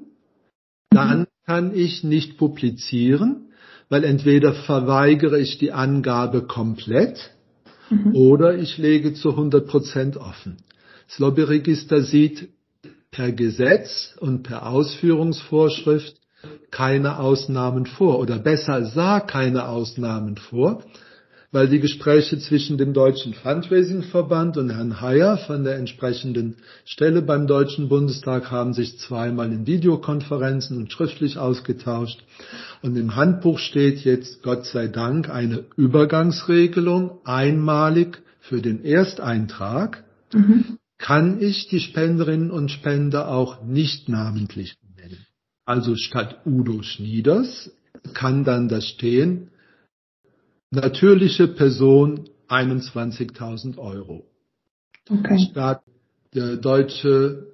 dann 0.88 1.26
kann 1.52 1.74
ich 1.74 2.02
nicht 2.02 2.38
publizieren, 2.38 3.50
weil 3.90 4.04
entweder 4.04 4.54
verweigere 4.54 5.38
ich 5.38 5.58
die 5.58 5.70
Angabe 5.70 6.46
komplett 6.46 7.30
mhm. 7.90 8.16
oder 8.16 8.56
ich 8.56 8.78
lege 8.78 9.12
zu 9.12 9.32
100 9.32 9.66
Prozent 9.66 10.16
offen. 10.16 10.56
Das 11.06 11.18
Lobbyregister 11.18 12.00
sieht 12.04 12.48
per 13.10 13.32
Gesetz 13.32 14.16
und 14.18 14.44
per 14.44 14.66
Ausführungsvorschrift 14.66 16.16
keine 16.70 17.18
Ausnahmen 17.18 17.84
vor 17.84 18.18
oder 18.18 18.38
besser 18.38 18.86
sah 18.86 19.20
keine 19.20 19.68
Ausnahmen 19.68 20.38
vor, 20.38 20.82
weil 21.52 21.68
die 21.68 21.80
Gespräche 21.80 22.38
zwischen 22.38 22.78
dem 22.78 22.94
Deutschen 22.94 23.34
Fundraising-Verband 23.34 24.56
und 24.56 24.70
Herrn 24.70 25.02
Heyer 25.02 25.36
von 25.36 25.64
der 25.64 25.76
entsprechenden 25.76 26.56
Stelle 26.86 27.20
beim 27.20 27.46
Deutschen 27.46 27.90
Bundestag 27.90 28.50
haben 28.50 28.72
sich 28.72 28.98
zweimal 28.98 29.52
in 29.52 29.66
Videokonferenzen 29.66 30.78
und 30.78 30.90
schriftlich 30.90 31.36
ausgetauscht. 31.36 32.24
Und 32.80 32.96
im 32.96 33.16
Handbuch 33.16 33.58
steht 33.58 34.00
jetzt, 34.00 34.42
Gott 34.42 34.64
sei 34.64 34.88
Dank, 34.88 35.28
eine 35.28 35.64
Übergangsregelung 35.76 37.18
einmalig 37.24 38.22
für 38.40 38.62
den 38.62 38.82
Ersteintrag. 38.82 40.04
Mhm. 40.32 40.78
Kann 40.96 41.40
ich 41.42 41.68
die 41.68 41.80
Spenderinnen 41.80 42.50
und 42.50 42.70
Spender 42.70 43.28
auch 43.28 43.62
nicht 43.62 44.08
namentlich 44.08 44.76
nennen? 44.96 45.26
Also 45.66 45.96
statt 45.96 46.40
Udo 46.46 46.82
Schnieders 46.82 47.70
kann 48.14 48.44
dann 48.44 48.68
das 48.68 48.86
stehen, 48.86 49.51
natürliche 50.72 51.46
Person 51.48 52.28
21.000 52.48 53.78
Euro. 53.78 54.24
Okay. 55.08 55.38
Statt 55.50 55.82
der 56.34 56.56
deutsche 56.56 57.46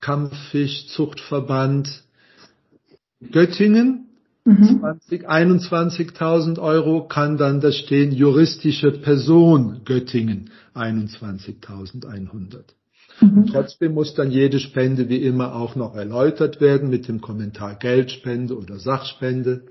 Kampffischzuchtverband 0.00 2.04
Göttingen 3.32 4.06
mhm. 4.44 4.84
21.000 5.08 6.58
Euro 6.58 7.08
kann 7.08 7.38
dann 7.38 7.60
da 7.60 7.72
stehen 7.72 8.12
juristische 8.12 8.92
Person 8.92 9.80
Göttingen 9.84 10.50
21.100. 10.74 12.64
Mhm. 13.20 13.46
Trotzdem 13.46 13.94
muss 13.94 14.14
dann 14.14 14.30
jede 14.30 14.60
Spende 14.60 15.08
wie 15.08 15.22
immer 15.22 15.54
auch 15.54 15.76
noch 15.76 15.94
erläutert 15.94 16.60
werden 16.60 16.90
mit 16.90 17.08
dem 17.08 17.22
Kommentar 17.22 17.76
Geldspende 17.76 18.58
oder 18.58 18.78
Sachspende. 18.78 19.62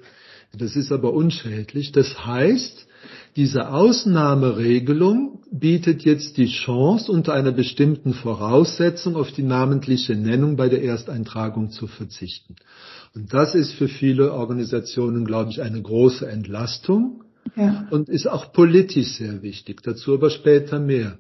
Das 0.58 0.76
ist 0.76 0.92
aber 0.92 1.14
unschädlich. 1.14 1.92
Das 1.92 2.26
heißt, 2.26 2.88
diese 3.36 3.70
Ausnahmeregelung 3.70 5.42
bietet 5.52 6.04
jetzt 6.04 6.38
die 6.38 6.48
Chance, 6.48 7.12
unter 7.12 7.34
einer 7.34 7.52
bestimmten 7.52 8.14
Voraussetzung 8.14 9.16
auf 9.16 9.32
die 9.32 9.42
namentliche 9.44 10.16
Nennung 10.16 10.56
bei 10.56 10.70
der 10.70 10.84
Ersteintragung 10.84 11.72
zu 11.72 11.88
verzichten. 11.88 12.56
Und 13.16 13.34
das 13.34 13.56
ist 13.56 13.74
für 13.74 13.88
viele 13.88 14.34
Organisationen, 14.34 15.26
glaube 15.26 15.50
ich, 15.50 15.62
eine 15.62 15.82
große 15.82 16.28
Entlastung 16.28 17.24
ja. 17.56 17.88
und 17.90 18.08
ist 18.08 18.28
auch 18.28 18.54
politisch 18.54 19.14
sehr 19.18 19.42
wichtig. 19.42 19.82
Dazu 19.82 20.14
aber 20.14 20.30
später 20.30 20.80
mehr. 20.80 21.18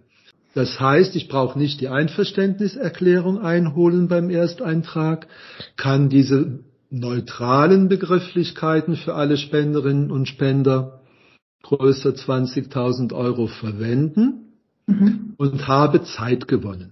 Das 0.53 0.79
heißt, 0.79 1.15
ich 1.15 1.27
brauche 1.27 1.57
nicht 1.57 1.81
die 1.81 1.87
Einverständniserklärung 1.87 3.39
einholen 3.39 4.07
beim 4.07 4.29
Ersteintrag, 4.29 5.27
kann 5.75 6.09
diese 6.09 6.59
neutralen 6.93 7.89
Begrifflichkeiten 7.89 8.95
für 8.95 9.15
alle 9.15 9.37
Spenderinnen 9.37 10.11
und 10.11 10.27
Spender 10.27 11.01
größer 11.63 12.11
20.000 12.11 13.13
Euro 13.13 13.47
verwenden 13.47 14.53
mhm. 14.85 15.33
und 15.37 15.67
habe 15.67 16.03
Zeit 16.03 16.47
gewonnen. 16.47 16.91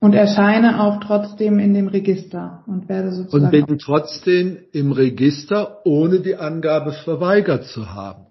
Und 0.00 0.14
erscheine 0.14 0.80
auch 0.80 1.00
trotzdem 1.00 1.58
in 1.58 1.74
dem 1.74 1.88
Register 1.88 2.62
und 2.66 2.88
werde 2.88 3.12
sozusagen. 3.12 3.44
Und 3.44 3.66
bin 3.66 3.78
trotzdem 3.78 4.58
im 4.72 4.92
Register, 4.92 5.84
ohne 5.84 6.20
die 6.20 6.36
Angabe 6.36 6.92
verweigert 6.92 7.64
zu 7.64 7.92
haben. 7.92 8.26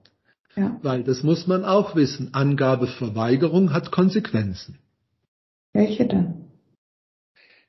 Ja. 0.56 0.78
Weil 0.82 1.04
das 1.04 1.24
muss 1.24 1.46
man 1.46 1.66
auch 1.66 1.96
wissen. 1.96 2.34
Angabeverweigerung 2.34 3.74
hat 3.74 3.92
Konsequenzen. 3.92 4.80
Welche 5.74 6.08
denn? 6.08 6.37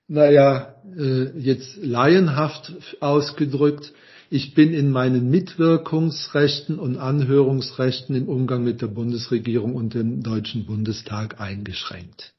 Naja, 0.08 0.74
äh, 0.96 1.38
jetzt 1.38 1.76
laienhaft 1.82 2.72
ausgedrückt, 3.00 3.92
ich 4.30 4.54
bin 4.54 4.72
in 4.72 4.90
meinen 4.90 5.30
Mitwirkungsrechten 5.30 6.78
und 6.78 6.96
Anhörungsrechten 6.96 8.16
im 8.16 8.28
Umgang 8.28 8.64
mit 8.64 8.80
der 8.80 8.88
Bundesregierung 8.88 9.74
und 9.74 9.94
dem 9.94 10.22
Deutschen 10.22 10.64
Bundestag 10.64 11.40
eingeschränkt. 11.40 12.32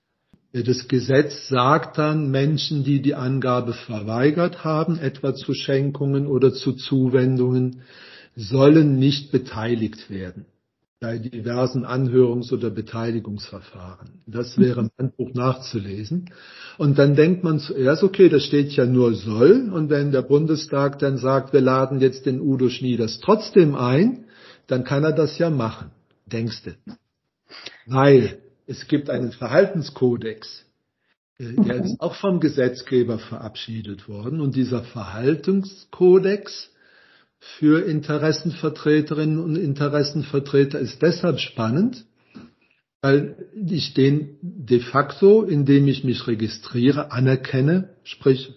Das 0.52 0.88
Gesetz 0.88 1.48
sagt 1.48 2.00
dann, 2.00 2.32
Menschen, 2.32 2.84
die 2.84 3.04
die 3.04 3.14
Angabe 3.14 3.74
verweigert 3.74 4.64
haben, 4.64 4.98
etwa 4.98 5.36
zu 5.36 5.54
Schenkungen 5.54 6.26
oder 6.26 6.52
zu 6.54 6.74
Zuwendungen, 6.74 7.82
sollen 8.36 8.98
nicht 8.98 9.32
beteiligt 9.32 10.10
werden 10.10 10.46
bei 11.00 11.18
diversen 11.18 11.86
Anhörungs- 11.86 12.52
oder 12.52 12.70
Beteiligungsverfahren. 12.70 14.22
Das 14.26 14.58
wäre 14.58 14.82
im 14.82 14.90
Handbuch 14.98 15.34
nachzulesen. 15.34 16.30
Und 16.78 17.00
dann 17.00 17.16
denkt 17.16 17.44
man 17.44 17.60
zuerst, 17.60 18.04
okay, 18.04 18.28
das 18.28 18.44
steht 18.44 18.72
ja 18.74 18.86
nur 18.86 19.14
soll. 19.14 19.70
Und 19.72 19.90
wenn 19.90 20.12
der 20.12 20.24
Bundestag 20.24 21.00
dann 21.00 21.18
sagt, 21.18 21.54
wir 21.54 21.62
laden 21.62 22.02
jetzt 22.02 22.26
den 22.26 22.42
Udo 22.42 22.70
Schnieders 22.70 23.20
trotzdem 23.22 23.76
ein, 23.76 24.26
dann 24.68 24.84
kann 24.84 25.06
er 25.06 25.14
das 25.14 25.38
ja 25.38 25.50
machen. 25.50 25.92
Denkst 26.26 26.64
du? 26.64 26.72
Weil 27.86 28.40
es 28.68 28.88
gibt 28.88 29.10
einen 29.10 29.32
Verhaltenskodex. 29.32 30.66
Äh, 31.38 31.54
der 31.54 31.86
ist 31.86 32.02
auch 32.02 32.16
vom 32.16 32.42
Gesetzgeber 32.42 33.20
verabschiedet 33.20 34.10
worden. 34.10 34.42
Und 34.42 34.56
dieser 34.56 34.84
Verhaltenskodex 34.84 36.72
für 37.40 37.86
Interessenvertreterinnen 37.86 39.40
und 39.40 39.56
Interessenvertreter 39.56 40.80
ist 40.80 41.02
deshalb 41.02 41.40
spannend, 41.40 42.06
weil 43.02 43.50
ich 43.54 43.94
den 43.94 44.38
de 44.42 44.80
facto, 44.80 45.44
indem 45.44 45.88
ich 45.88 46.04
mich 46.04 46.28
registriere, 46.28 47.12
anerkenne, 47.12 47.96
sprich 48.04 48.54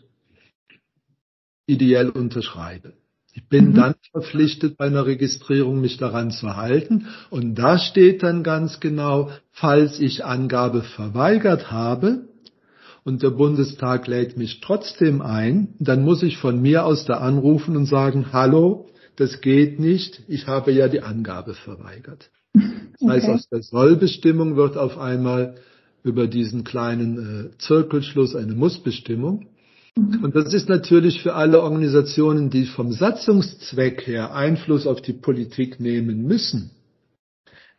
ideell 1.66 2.10
unterschreibe. 2.10 2.94
Ich 3.34 3.48
bin 3.48 3.68
mhm. 3.70 3.74
dann 3.74 3.94
verpflichtet, 4.10 4.76
bei 4.76 4.86
einer 4.86 5.06
Registrierung 5.06 5.80
mich 5.80 5.96
daran 5.96 6.30
zu 6.30 6.56
halten. 6.56 7.06
Und 7.30 7.54
da 7.54 7.78
steht 7.78 8.22
dann 8.22 8.42
ganz 8.42 8.80
genau, 8.80 9.30
falls 9.52 10.00
ich 10.00 10.24
Angabe 10.24 10.82
verweigert 10.82 11.70
habe 11.70 12.28
und 13.04 13.22
der 13.22 13.30
Bundestag 13.30 14.06
lädt 14.06 14.36
mich 14.36 14.60
trotzdem 14.60 15.22
ein, 15.22 15.74
dann 15.78 16.04
muss 16.04 16.22
ich 16.22 16.38
von 16.38 16.60
mir 16.60 16.84
aus 16.84 17.04
da 17.04 17.14
anrufen 17.14 17.76
und 17.76 17.86
sagen, 17.86 18.32
hallo, 18.32 18.86
das 19.16 19.40
geht 19.40 19.80
nicht, 19.80 20.22
ich 20.28 20.46
habe 20.46 20.72
ja 20.72 20.88
die 20.88 21.02
Angabe 21.02 21.54
verweigert. 21.54 22.30
Das 22.54 23.08
heißt, 23.08 23.28
aus 23.28 23.48
der 23.48 23.62
Sollbestimmung 23.62 24.56
wird 24.56 24.76
auf 24.76 24.98
einmal 24.98 25.56
über 26.04 26.26
diesen 26.26 26.64
kleinen 26.64 27.50
äh, 27.52 27.58
Zirkelschluss 27.58 28.34
eine 28.34 28.54
Mussbestimmung. 28.54 29.46
Mhm. 29.96 30.24
Und 30.24 30.36
das 30.36 30.52
ist 30.52 30.68
natürlich 30.68 31.22
für 31.22 31.34
alle 31.34 31.62
Organisationen, 31.62 32.50
die 32.50 32.66
vom 32.66 32.92
Satzungszweck 32.92 34.06
her 34.06 34.34
Einfluss 34.34 34.86
auf 34.86 35.00
die 35.00 35.12
Politik 35.12 35.80
nehmen 35.80 36.22
müssen, 36.26 36.70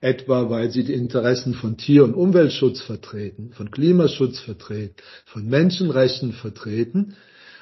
etwa 0.04 0.50
weil 0.50 0.70
sie 0.70 0.84
die 0.84 0.94
Interessen 0.94 1.54
von 1.54 1.78
Tier- 1.78 2.04
und 2.04 2.14
Umweltschutz 2.14 2.82
vertreten, 2.82 3.54
von 3.54 3.72
Klimaschutz 3.72 4.40
vertreten, 4.40 4.96
von 5.26 5.48
Menschenrechten 5.48 6.34
vertreten, 6.34 7.16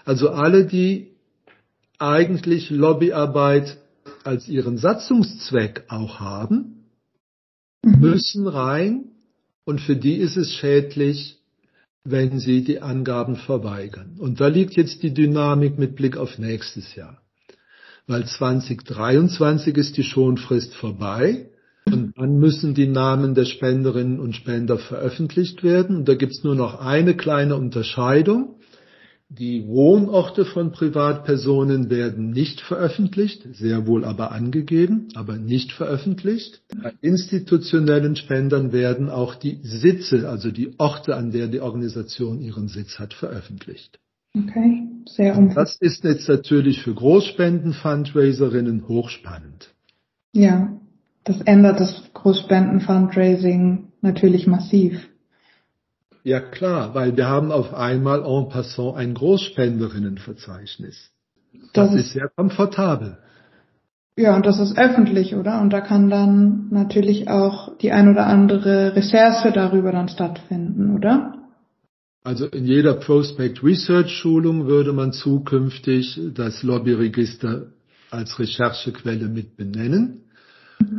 also 0.05 0.31
alle, 0.31 0.65
die 0.65 1.11
eigentlich 1.99 2.71
Lobbyarbeit 2.71 3.77
als 4.23 4.47
ihren 4.47 4.79
Satzungszweck 4.79 5.83
auch 5.89 6.19
haben, 6.19 6.87
mhm. 7.83 7.99
müssen 7.99 8.47
rein 8.47 9.11
und 9.63 9.79
für 9.79 9.95
die 9.95 10.15
ist 10.15 10.35
es 10.35 10.51
schädlich, 10.51 11.37
wenn 12.03 12.39
sie 12.39 12.63
die 12.63 12.81
Angaben 12.81 13.35
verweigern. 13.35 14.15
Und 14.17 14.41
da 14.41 14.47
liegt 14.47 14.73
jetzt 14.73 15.03
die 15.03 15.13
Dynamik 15.13 15.77
mit 15.77 15.95
Blick 15.95 16.17
auf 16.17 16.39
nächstes 16.39 16.95
Jahr. 16.95 17.21
Weil 18.07 18.25
2023 18.25 19.77
ist 19.77 19.95
die 19.97 20.03
Schonfrist 20.03 20.73
vorbei 20.73 21.51
dann 22.15 22.37
müssen 22.39 22.73
die 22.73 22.87
Namen 22.87 23.35
der 23.35 23.45
Spenderinnen 23.45 24.19
und 24.19 24.35
Spender 24.35 24.77
veröffentlicht 24.77 25.63
werden. 25.63 25.97
Und 25.97 26.07
da 26.07 26.15
gibt's 26.15 26.43
nur 26.43 26.55
noch 26.55 26.79
eine 26.79 27.15
kleine 27.15 27.55
Unterscheidung. 27.55 28.55
Die 29.33 29.65
Wohnorte 29.65 30.43
von 30.43 30.73
Privatpersonen 30.73 31.89
werden 31.89 32.31
nicht 32.31 32.59
veröffentlicht, 32.59 33.47
sehr 33.53 33.87
wohl 33.87 34.03
aber 34.03 34.33
angegeben, 34.33 35.07
aber 35.15 35.37
nicht 35.37 35.71
veröffentlicht. 35.71 36.61
Bei 36.83 36.91
institutionellen 36.99 38.17
Spendern 38.17 38.73
werden 38.73 39.09
auch 39.09 39.35
die 39.35 39.59
Sitze, 39.63 40.27
also 40.27 40.51
die 40.51 40.77
Orte, 40.79 41.15
an 41.15 41.31
der 41.31 41.47
die 41.47 41.61
Organisation 41.61 42.41
ihren 42.41 42.67
Sitz 42.67 42.99
hat, 42.99 43.13
veröffentlicht. 43.13 43.99
Okay, 44.35 44.89
sehr 45.05 45.37
umfassend. 45.37 45.57
Das 45.57 45.77
ist 45.79 46.03
jetzt 46.03 46.27
natürlich 46.27 46.81
für 46.81 46.93
Großspenden-Fundraiserinnen 46.93 48.89
hochspannend. 48.89 49.73
Ja, 50.33 50.80
das 51.23 51.41
ändert 51.41 51.79
das 51.79 52.01
Großspenden-Fundraising 52.13 53.89
natürlich 54.01 54.47
massiv. 54.47 55.07
Ja 56.23 56.39
klar, 56.39 56.93
weil 56.93 57.17
wir 57.17 57.27
haben 57.27 57.51
auf 57.51 57.73
einmal 57.73 58.23
en 58.23 58.49
passant 58.49 58.95
ein 58.95 59.13
Großspenderinnenverzeichnis. 59.13 61.11
Das, 61.73 61.91
das 61.91 61.95
ist, 61.95 62.13
sehr 62.13 62.29
komfortabel. 62.29 63.17
Ja, 64.15 64.35
und 64.35 64.45
das 64.45 64.59
ist 64.59 64.77
öffentlich, 64.77 65.35
oder? 65.35 65.61
Und 65.61 65.71
da 65.71 65.81
kann 65.81 66.09
dann 66.09 66.67
natürlich 66.69 67.29
auch 67.29 67.77
die 67.77 67.91
ein 67.91 68.09
oder 68.09 68.27
andere 68.27 68.95
Recherche 68.95 69.51
darüber 69.51 69.91
dann 69.91 70.09
stattfinden, 70.09 70.95
oder? 70.95 71.37
Also 72.23 72.45
in 72.45 72.65
jeder 72.65 72.93
Prospect 72.93 73.63
Research 73.63 74.11
Schulung 74.11 74.67
würde 74.67 74.93
man 74.93 75.11
zukünftig 75.11 76.19
das 76.35 76.61
Lobbyregister 76.61 77.67
als 78.11 78.37
Recherchequelle 78.37 79.27
mit 79.27 79.57
benennen. 79.57 80.25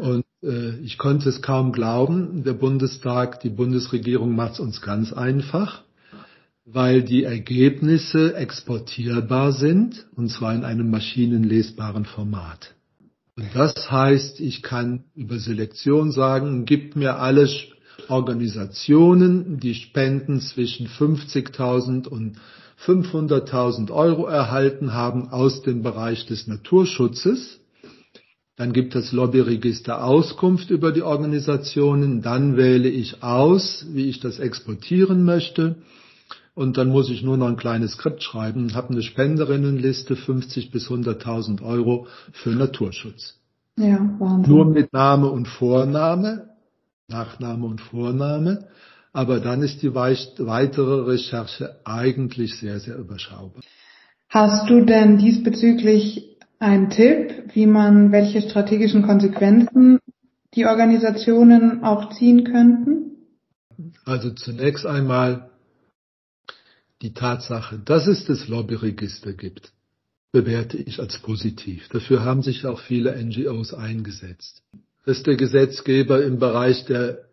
Und 0.03 0.25
äh, 0.43 0.81
ich 0.81 0.99
konnte 0.99 1.29
es 1.29 1.43
kaum 1.43 1.71
glauben. 1.71 2.43
Der 2.43 2.55
Bundestag, 2.55 3.38
die 3.38 3.51
Bundesregierung 3.51 4.35
macht 4.35 4.55
es 4.55 4.61
uns 4.61 4.81
ganz 4.81 5.12
einfach, 5.12 5.85
weil 6.65 7.05
die 7.05 7.23
Ergebnisse 7.23 8.35
exportierbar 8.35 9.53
sind, 9.53 10.07
und 10.17 10.29
zwar 10.29 10.57
in 10.57 10.65
einem 10.65 10.91
maschinenlesbaren 10.91 12.05
Format. 12.05 12.75
Und 13.37 13.47
das 13.55 13.93
heißt, 13.93 14.41
ich 14.41 14.65
kann 14.65 15.05
über 15.15 15.38
Selektion 15.38 16.11
sagen, 16.11 16.65
gib 16.65 16.97
mir 16.97 17.21
alle 17.21 17.49
Organisationen, 18.09 19.61
die 19.61 19.77
Spenden 19.77 20.41
zwischen 20.41 20.88
50.000 20.88 22.09
und 22.09 22.38
500.000 22.85 23.93
Euro 23.93 24.27
erhalten 24.27 24.95
haben 24.95 25.29
aus 25.29 25.62
dem 25.62 25.85
Bereich 25.85 26.27
des 26.27 26.49
Naturschutzes 26.49 27.61
dann 28.62 28.72
gibt 28.72 28.94
das 28.94 29.11
Lobbyregister 29.11 30.05
Auskunft 30.05 30.70
über 30.70 30.92
die 30.92 31.03
Organisationen. 31.03 32.22
Dann 32.22 32.57
wähle 32.57 32.88
ich 32.88 33.20
aus, 33.20 33.85
wie 33.90 34.09
ich 34.09 34.20
das 34.20 34.38
exportieren 34.38 35.25
möchte. 35.25 35.75
Und 36.55 36.79
dann 36.79 36.90
muss 36.90 37.11
ich 37.11 37.25
nur 37.25 37.37
noch 37.37 37.48
ein 37.48 37.57
kleines 37.57 37.94
Skript 37.94 38.22
schreiben, 38.22 38.72
habe 38.77 38.90
eine 38.90 39.03
Spenderinnenliste 39.03 40.14
50 40.14 40.70
bis 40.70 40.87
100.000 40.87 41.61
Euro 41.61 42.07
für 42.31 42.51
Naturschutz. 42.51 43.35
Ja, 43.77 43.98
Wahnsinn. 44.20 44.55
Nur 44.55 44.66
mit 44.66 44.92
Name 44.92 45.29
und 45.29 45.48
Vorname, 45.48 46.51
Nachname 47.09 47.66
und 47.66 47.81
Vorname. 47.81 48.68
Aber 49.12 49.40
dann 49.40 49.64
ist 49.64 49.83
die 49.83 49.92
weitere 49.92 51.01
Recherche 51.11 51.81
eigentlich 51.83 52.61
sehr, 52.61 52.79
sehr 52.79 52.96
überschaubar. 52.96 53.61
Hast 54.29 54.70
du 54.70 54.85
denn 54.85 55.18
diesbezüglich 55.18 56.32
ein 56.62 56.90
Tipp, 56.90 57.55
wie 57.55 57.66
man 57.66 58.12
welche 58.12 58.40
strategischen 58.40 59.03
Konsequenzen 59.03 59.98
die 60.55 60.66
Organisationen 60.66 61.83
auch 61.83 62.11
ziehen 62.14 62.44
könnten? 62.44 63.16
Also 64.05 64.31
zunächst 64.31 64.87
einmal 64.87 65.51
die 67.03 67.14
Tatsache, 67.14 67.81
dass 67.85 68.07
es 68.07 68.27
das 68.27 68.46
Lobbyregister 68.46 69.33
gibt, 69.33 69.72
bewerte 70.31 70.77
ich 70.77 71.01
als 71.01 71.18
positiv. 71.18 71.88
Dafür 71.88 72.25
haben 72.25 72.42
sich 72.42 72.64
auch 72.64 72.79
viele 72.79 73.20
NGOs 73.20 73.75
eingesetzt. 73.75 74.62
Dass 75.05 75.25
der 75.25 75.35
Gesetzgeber 75.35 76.25
im 76.25 76.38
Bereich 76.38 76.85
der 76.85 77.25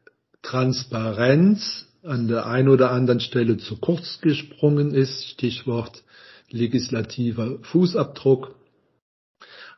Transparenz 0.42 1.88
an 2.02 2.28
der 2.28 2.48
einen 2.48 2.70
oder 2.70 2.90
anderen 2.92 3.20
Stelle 3.20 3.58
zu 3.58 3.78
kurz 3.78 4.22
gesprungen 4.22 4.96
ist, 4.96 5.26
Stichwort 5.26 6.04
legislativer 6.50 7.60
Fußabdruck, 7.62 8.56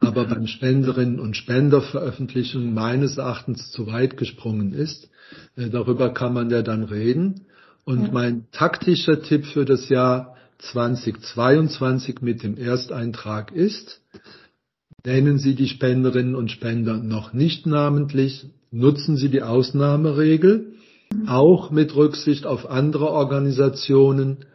aber 0.01 0.25
beim 0.25 0.47
Spenderinnen 0.47 1.19
und 1.19 1.37
Spenderveröffentlichen 1.37 2.73
meines 2.73 3.17
Erachtens 3.17 3.71
zu 3.71 3.87
weit 3.87 4.17
gesprungen 4.17 4.73
ist. 4.73 5.09
Äh, 5.55 5.69
darüber 5.69 6.13
kann 6.13 6.33
man 6.33 6.49
ja 6.49 6.63
dann 6.63 6.83
reden. 6.83 7.45
Und 7.83 8.11
mein 8.11 8.45
taktischer 8.51 9.21
Tipp 9.21 9.45
für 9.45 9.65
das 9.65 9.89
Jahr 9.89 10.35
2022 10.59 12.21
mit 12.21 12.43
dem 12.43 12.57
Ersteintrag 12.57 13.51
ist, 13.51 14.01
nennen 15.05 15.37
Sie 15.39 15.55
die 15.55 15.67
Spenderinnen 15.67 16.35
und 16.35 16.51
Spender 16.51 16.97
noch 16.97 17.33
nicht 17.33 17.65
namentlich, 17.65 18.45
nutzen 18.71 19.17
Sie 19.17 19.29
die 19.29 19.41
Ausnahmeregel, 19.41 20.73
auch 21.27 21.71
mit 21.71 21.95
Rücksicht 21.95 22.45
auf 22.45 22.69
andere 22.69 23.09
Organisationen, 23.09 24.45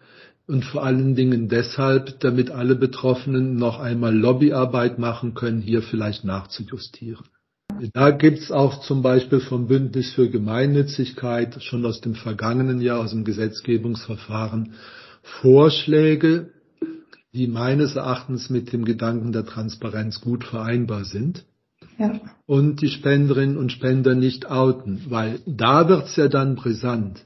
und 0.46 0.64
vor 0.64 0.84
allen 0.84 1.16
Dingen 1.16 1.48
deshalb, 1.48 2.20
damit 2.20 2.50
alle 2.50 2.76
Betroffenen 2.76 3.56
noch 3.56 3.80
einmal 3.80 4.16
Lobbyarbeit 4.16 4.98
machen 4.98 5.34
können, 5.34 5.60
hier 5.60 5.82
vielleicht 5.82 6.24
nachzujustieren. 6.24 7.24
Da 7.92 8.10
gibt's 8.10 8.50
auch 8.50 8.80
zum 8.80 9.02
Beispiel 9.02 9.40
vom 9.40 9.66
Bündnis 9.66 10.12
für 10.12 10.30
Gemeinnützigkeit 10.30 11.62
schon 11.62 11.84
aus 11.84 12.00
dem 12.00 12.14
vergangenen 12.14 12.80
Jahr, 12.80 13.00
aus 13.00 13.10
dem 13.10 13.24
Gesetzgebungsverfahren, 13.24 14.74
Vorschläge, 15.22 16.50
die 17.34 17.48
meines 17.48 17.96
Erachtens 17.96 18.48
mit 18.48 18.72
dem 18.72 18.84
Gedanken 18.84 19.32
der 19.32 19.44
Transparenz 19.44 20.20
gut 20.20 20.44
vereinbar 20.44 21.04
sind. 21.04 21.44
Ja. 21.98 22.20
Und 22.46 22.80
die 22.82 22.88
Spenderinnen 22.88 23.56
und 23.56 23.72
Spender 23.72 24.14
nicht 24.14 24.50
outen, 24.50 25.02
weil 25.08 25.40
da 25.46 25.88
wird's 25.88 26.16
ja 26.16 26.28
dann 26.28 26.54
brisant. 26.54 27.24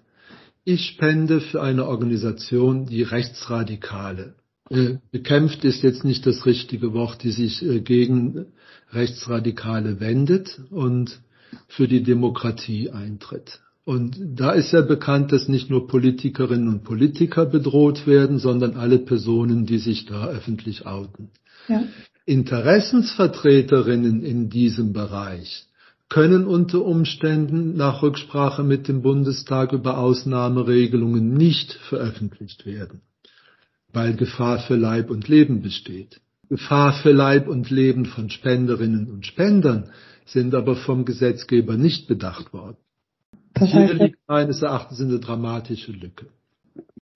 Ich 0.64 0.86
spende 0.86 1.40
für 1.40 1.62
eine 1.62 1.86
Organisation, 1.86 2.86
die 2.86 3.02
Rechtsradikale 3.02 4.34
äh, 4.70 4.98
bekämpft 5.10 5.64
ist 5.64 5.82
jetzt 5.82 6.04
nicht 6.04 6.24
das 6.26 6.46
richtige 6.46 6.92
Wort, 6.92 7.24
die 7.24 7.32
sich 7.32 7.60
äh, 7.62 7.80
gegen 7.80 8.46
Rechtsradikale 8.92 9.98
wendet 9.98 10.60
und 10.70 11.20
für 11.66 11.88
die 11.88 12.04
Demokratie 12.04 12.90
eintritt. 12.90 13.60
Und 13.84 14.16
da 14.36 14.52
ist 14.52 14.72
ja 14.72 14.82
bekannt, 14.82 15.32
dass 15.32 15.48
nicht 15.48 15.70
nur 15.70 15.88
Politikerinnen 15.88 16.68
und 16.68 16.84
Politiker 16.84 17.46
bedroht 17.46 18.06
werden, 18.06 18.38
sondern 18.38 18.76
alle 18.76 18.98
Personen, 18.98 19.66
die 19.66 19.78
sich 19.78 20.06
da 20.06 20.28
öffentlich 20.28 20.86
outen. 20.86 21.30
Ja. 21.66 21.82
Interessensvertreterinnen 22.26 24.22
in 24.22 24.50
diesem 24.50 24.92
Bereich 24.92 25.66
können 26.10 26.46
unter 26.46 26.84
Umständen 26.84 27.76
nach 27.76 28.02
Rücksprache 28.02 28.64
mit 28.64 28.88
dem 28.88 29.00
Bundestag 29.00 29.72
über 29.72 29.96
Ausnahmeregelungen 29.96 31.32
nicht 31.34 31.72
veröffentlicht 31.88 32.66
werden, 32.66 33.00
weil 33.92 34.14
Gefahr 34.14 34.58
für 34.58 34.74
Leib 34.74 35.08
und 35.08 35.28
Leben 35.28 35.62
besteht. 35.62 36.20
Gefahr 36.48 36.92
für 36.94 37.12
Leib 37.12 37.46
und 37.46 37.70
Leben 37.70 38.06
von 38.06 38.28
Spenderinnen 38.28 39.08
und 39.08 39.24
Spendern 39.24 39.90
sind 40.26 40.52
aber 40.54 40.74
vom 40.74 41.04
Gesetzgeber 41.04 41.76
nicht 41.76 42.08
bedacht 42.08 42.52
worden. 42.52 42.76
Das 43.54 43.72
heißt, 43.72 43.92
Hier 43.92 44.04
liegt 44.04 44.18
meines 44.26 44.62
Erachtens 44.62 45.00
eine 45.00 45.20
dramatische 45.20 45.92
Lücke. 45.92 46.26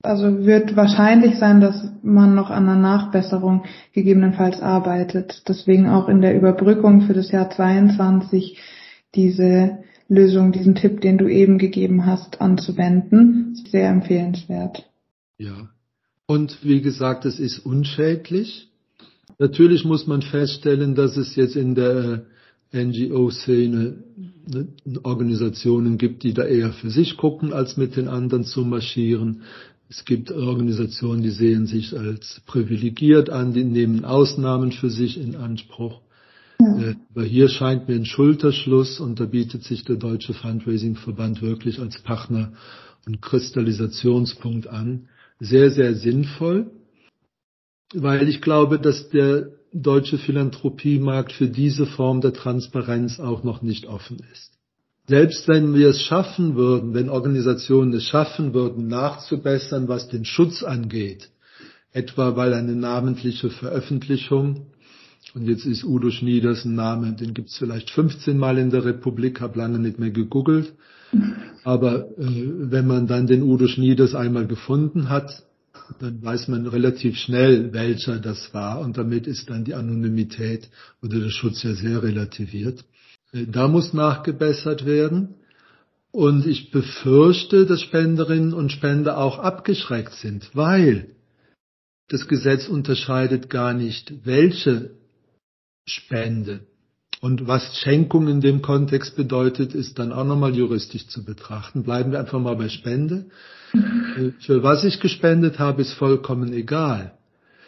Also 0.02 0.44
wird 0.44 0.76
wahrscheinlich 0.76 1.38
sein, 1.38 1.60
dass 1.60 1.90
man 2.02 2.34
noch 2.34 2.50
an 2.50 2.68
einer 2.68 2.78
Nachbesserung 2.78 3.64
gegebenenfalls 3.92 4.60
arbeitet. 4.60 5.42
Deswegen 5.48 5.88
auch 5.88 6.08
in 6.08 6.20
der 6.20 6.36
Überbrückung 6.36 7.02
für 7.02 7.14
das 7.14 7.32
Jahr 7.32 7.50
22 7.50 8.58
diese 9.14 9.78
Lösung, 10.08 10.52
diesen 10.52 10.74
Tipp, 10.74 11.00
den 11.00 11.18
du 11.18 11.28
eben 11.28 11.58
gegeben 11.58 12.06
hast, 12.06 12.40
anzuwenden. 12.40 13.56
Sehr 13.70 13.88
empfehlenswert. 13.88 14.90
Ja. 15.38 15.70
Und 16.26 16.58
wie 16.62 16.80
gesagt, 16.80 17.24
es 17.24 17.38
ist 17.38 17.58
unschädlich. 17.58 18.68
Natürlich 19.38 19.84
muss 19.84 20.06
man 20.06 20.22
feststellen, 20.22 20.94
dass 20.94 21.16
es 21.16 21.36
jetzt 21.36 21.56
in 21.56 21.74
der 21.74 22.24
NGO-Szene 22.72 23.96
ne, 24.46 24.68
Organisationen 25.02 25.98
gibt, 25.98 26.22
die 26.22 26.34
da 26.34 26.44
eher 26.44 26.72
für 26.72 26.90
sich 26.90 27.16
gucken, 27.16 27.52
als 27.52 27.76
mit 27.76 27.96
den 27.96 28.08
anderen 28.08 28.44
zu 28.44 28.64
marschieren. 28.64 29.42
Es 29.88 30.04
gibt 30.04 30.32
Organisationen, 30.32 31.22
die 31.22 31.30
sehen 31.30 31.66
sich 31.66 31.96
als 31.96 32.40
privilegiert 32.46 33.30
an, 33.30 33.52
die 33.52 33.64
nehmen 33.64 34.04
Ausnahmen 34.04 34.72
für 34.72 34.90
sich 34.90 35.20
in 35.20 35.36
Anspruch. 35.36 36.00
Ja. 36.60 36.94
Aber 37.10 37.24
hier 37.24 37.48
scheint 37.48 37.88
mir 37.88 37.96
ein 37.96 38.06
Schulterschluss 38.06 39.00
und 39.00 39.20
da 39.20 39.26
bietet 39.26 39.64
sich 39.64 39.84
der 39.84 39.96
Deutsche 39.96 40.34
Fundraising-Verband 40.34 41.42
wirklich 41.42 41.80
als 41.80 42.00
Partner 42.00 42.52
und 43.06 43.20
Kristallisationspunkt 43.20 44.66
an. 44.66 45.08
Sehr, 45.40 45.70
sehr 45.70 45.94
sinnvoll, 45.94 46.70
weil 47.92 48.28
ich 48.28 48.40
glaube, 48.40 48.78
dass 48.78 49.10
der 49.10 49.50
deutsche 49.72 50.18
Philanthropiemarkt 50.18 51.32
für 51.32 51.48
diese 51.48 51.86
Form 51.86 52.20
der 52.20 52.32
Transparenz 52.32 53.18
auch 53.18 53.42
noch 53.42 53.60
nicht 53.62 53.86
offen 53.86 54.20
ist. 54.32 54.52
Selbst 55.06 55.48
wenn 55.48 55.74
wir 55.74 55.88
es 55.88 56.00
schaffen 56.00 56.54
würden, 56.54 56.94
wenn 56.94 57.10
Organisationen 57.10 57.92
es 57.92 58.04
schaffen 58.04 58.54
würden, 58.54 58.86
nachzubessern, 58.86 59.88
was 59.88 60.08
den 60.08 60.24
Schutz 60.24 60.62
angeht, 60.62 61.30
etwa 61.92 62.36
weil 62.36 62.54
eine 62.54 62.74
namentliche 62.74 63.50
Veröffentlichung 63.50 64.68
und 65.32 65.46
jetzt 65.48 65.64
ist 65.64 65.84
Udo 65.84 66.10
Schnieders 66.10 66.64
ein 66.64 66.74
Name, 66.74 67.12
den 67.12 67.34
gibt's 67.34 67.56
vielleicht 67.56 67.90
15 67.90 68.36
Mal 68.36 68.58
in 68.58 68.70
der 68.70 68.84
Republik, 68.84 69.40
habe 69.40 69.58
lange 69.58 69.78
nicht 69.78 69.98
mehr 69.98 70.10
gegoogelt. 70.10 70.74
Aber 71.64 72.10
äh, 72.18 72.26
wenn 72.70 72.86
man 72.86 73.06
dann 73.06 73.26
den 73.26 73.42
Udo 73.42 73.66
Schnieders 73.66 74.14
einmal 74.14 74.46
gefunden 74.46 75.08
hat, 75.08 75.42
dann 76.00 76.22
weiß 76.22 76.48
man 76.48 76.66
relativ 76.66 77.16
schnell, 77.16 77.72
welcher 77.72 78.18
das 78.18 78.52
war. 78.52 78.80
Und 78.80 78.96
damit 78.96 79.26
ist 79.26 79.50
dann 79.50 79.64
die 79.64 79.74
Anonymität 79.74 80.68
oder 81.02 81.18
der 81.18 81.30
Schutz 81.30 81.62
ja 81.62 81.74
sehr 81.74 82.02
relativiert. 82.02 82.84
Äh, 83.32 83.46
da 83.46 83.68
muss 83.68 83.92
nachgebessert 83.92 84.84
werden. 84.86 85.34
Und 86.10 86.46
ich 86.46 86.70
befürchte, 86.70 87.66
dass 87.66 87.80
Spenderinnen 87.80 88.54
und 88.54 88.70
Spender 88.70 89.18
auch 89.18 89.40
abgeschreckt 89.40 90.14
sind, 90.14 90.48
weil 90.54 91.08
das 92.08 92.28
Gesetz 92.28 92.68
unterscheidet 92.68 93.50
gar 93.50 93.74
nicht, 93.74 94.12
welche 94.24 94.92
Spende. 95.86 96.60
Und 97.20 97.46
was 97.46 97.78
Schenkung 97.78 98.28
in 98.28 98.40
dem 98.40 98.60
Kontext 98.60 99.16
bedeutet, 99.16 99.74
ist 99.74 99.98
dann 99.98 100.12
auch 100.12 100.24
nochmal 100.24 100.54
juristisch 100.54 101.06
zu 101.08 101.24
betrachten. 101.24 101.82
Bleiben 101.82 102.12
wir 102.12 102.20
einfach 102.20 102.38
mal 102.38 102.56
bei 102.56 102.68
Spende. 102.68 103.26
Für 104.40 104.62
was 104.62 104.84
ich 104.84 105.00
gespendet 105.00 105.58
habe, 105.58 105.82
ist 105.82 105.94
vollkommen 105.94 106.52
egal. 106.52 107.14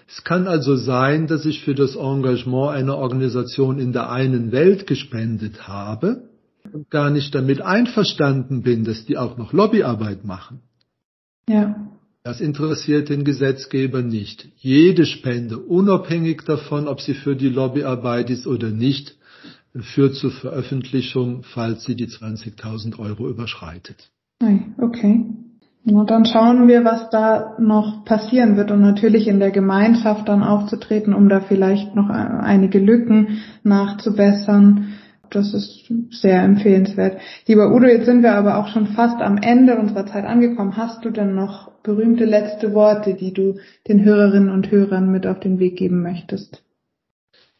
Es 0.09 0.23
kann 0.23 0.47
also 0.47 0.77
sein, 0.77 1.27
dass 1.27 1.45
ich 1.47 1.65
für 1.65 1.75
das 1.75 1.97
Engagement 1.97 2.77
einer 2.77 2.97
Organisation 2.97 3.79
in 3.79 3.93
der 3.93 4.11
einen 4.11 4.53
Welt 4.53 4.87
gespendet 4.87 5.67
habe 5.67 6.29
und 6.73 6.91
gar 6.91 7.11
nicht 7.11 7.35
damit 7.35 7.61
einverstanden 7.61 8.63
bin, 8.63 8.85
dass 8.85 9.05
die 9.05 9.19
auch 9.19 9.37
noch 9.37 9.53
Lobbyarbeit 9.53 10.25
machen. 10.25 10.61
Ja. 11.49 11.89
Das 12.27 12.41
interessiert 12.41 13.09
den 13.09 13.23
Gesetzgeber 13.23 14.03
nicht. 14.03 14.49
Jede 14.57 15.07
Spende, 15.07 15.59
unabhängig 15.59 16.43
davon, 16.45 16.89
ob 16.89 17.01
sie 17.01 17.15
für 17.15 17.37
die 17.37 17.49
Lobbyarbeit 17.49 18.31
ist 18.31 18.49
oder 18.49 18.71
nicht, 18.71 19.15
führt 19.79 20.17
zur 20.17 20.33
Veröffentlichung, 20.33 21.45
falls 21.45 21.85
sie 21.85 21.95
die 21.95 22.09
20.000 22.09 22.99
Euro 22.99 23.29
überschreitet. 23.29 24.11
Okay. 24.77 25.25
Na, 25.85 26.03
dann 26.03 26.25
schauen 26.25 26.67
wir, 26.67 26.85
was 26.85 27.11
da 27.11 27.55
noch 27.61 28.05
passieren 28.05 28.57
wird 28.57 28.73
und 28.73 28.81
natürlich 28.81 29.29
in 29.29 29.39
der 29.39 29.53
Gemeinschaft 29.53 30.29
dann 30.29 30.43
aufzutreten, 30.43 31.15
um 31.15 31.29
da 31.29 31.39
vielleicht 31.39 31.95
noch 31.95 32.09
einige 32.09 32.81
Lücken 32.81 33.39
nachzubessern 33.63 34.95
das 35.31 35.55
ist 35.55 35.91
sehr 36.11 36.43
empfehlenswert. 36.43 37.21
Lieber 37.47 37.75
Udo, 37.75 37.87
jetzt 37.87 38.07
sind 38.07 38.23
wir 38.23 38.33
aber 38.33 38.59
auch 38.59 38.69
schon 38.69 38.89
fast 38.89 39.21
am 39.21 39.39
Ende 39.39 39.77
unserer 39.77 40.07
Zeit 40.07 40.25
angekommen. 40.25 40.77
Hast 40.77 41.05
du 41.05 41.11
denn 41.11 41.35
noch 41.35 41.71
berühmte 41.83 42.25
letzte 42.25 42.73
Worte, 42.75 43.15
die 43.15 43.33
du 43.33 43.59
den 43.89 44.05
Hörerinnen 44.05 44.51
und 44.51 44.71
Hörern 44.71 45.11
mit 45.11 45.27
auf 45.27 45.41
den 45.41 45.59
Weg 45.59 45.77
geben 45.77 46.03
möchtest? 46.03 46.63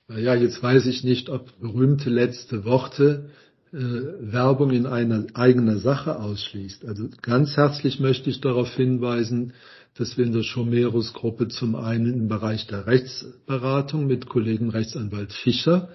Naja, 0.09 0.35
jetzt 0.35 0.63
weiß 0.63 0.87
ich 0.87 1.03
nicht, 1.03 1.29
ob 1.31 1.59
berühmte 1.61 2.11
letzte 2.11 2.65
Worte 2.65 3.31
äh, 3.73 3.79
Werbung 3.79 4.71
in 4.71 4.87
einer 4.87 5.27
eigenen 5.35 5.79
Sache 5.81 6.21
ausschließt. 6.21 6.85
Also 6.87 7.09
ganz 7.23 7.57
herzlich 7.57 7.99
möchte 7.99 8.31
ich 8.31 8.41
darauf 8.41 8.75
hinweisen, 8.75 9.53
dass 9.99 10.17
wir 10.17 10.27
in 10.27 10.33
der 10.33 10.43
Schomerus-Gruppe 10.43 11.49
zum 11.49 11.75
einen 11.75 12.13
im 12.13 12.29
Bereich 12.29 12.67
der 12.67 12.87
Rechtsberatung 12.87 14.07
mit 14.07 14.29
Kollegen 14.29 14.71
Rechtsanwalt 14.71 15.33
Fischer 15.33 15.89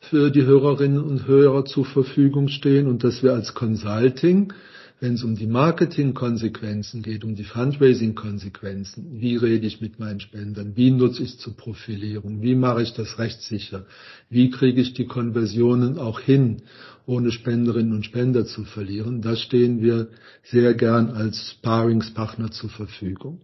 für 0.00 0.30
die 0.30 0.44
Hörerinnen 0.44 1.02
und 1.02 1.26
Hörer 1.26 1.64
zur 1.64 1.84
Verfügung 1.84 2.48
stehen 2.48 2.86
und 2.86 3.02
dass 3.04 3.22
wir 3.22 3.32
als 3.32 3.54
Consulting, 3.54 4.52
wenn 5.00 5.14
es 5.14 5.24
um 5.24 5.36
die 5.36 5.46
Marketingkonsequenzen 5.46 7.02
geht, 7.02 7.22
um 7.22 7.34
die 7.34 7.44
Fundraising-Konsequenzen, 7.44 9.20
wie 9.20 9.36
rede 9.36 9.66
ich 9.66 9.80
mit 9.80 9.98
meinen 9.98 10.20
Spendern, 10.20 10.72
wie 10.74 10.90
nutze 10.90 11.22
ich 11.22 11.38
zur 11.38 11.54
Profilierung, 11.54 12.40
wie 12.40 12.54
mache 12.54 12.82
ich 12.82 12.94
das 12.94 13.18
rechtssicher, 13.18 13.84
wie 14.30 14.50
kriege 14.50 14.80
ich 14.80 14.94
die 14.94 15.06
Konversionen 15.06 15.98
auch 15.98 16.20
hin, 16.20 16.62
ohne 17.04 17.30
Spenderinnen 17.30 17.92
und 17.92 18.06
Spender 18.06 18.46
zu 18.46 18.64
verlieren, 18.64 19.20
da 19.20 19.36
stehen 19.36 19.82
wir 19.82 20.08
sehr 20.44 20.72
gern 20.74 21.10
als 21.10 21.50
Sparingspartner 21.50 22.50
zur 22.50 22.70
Verfügung. 22.70 23.42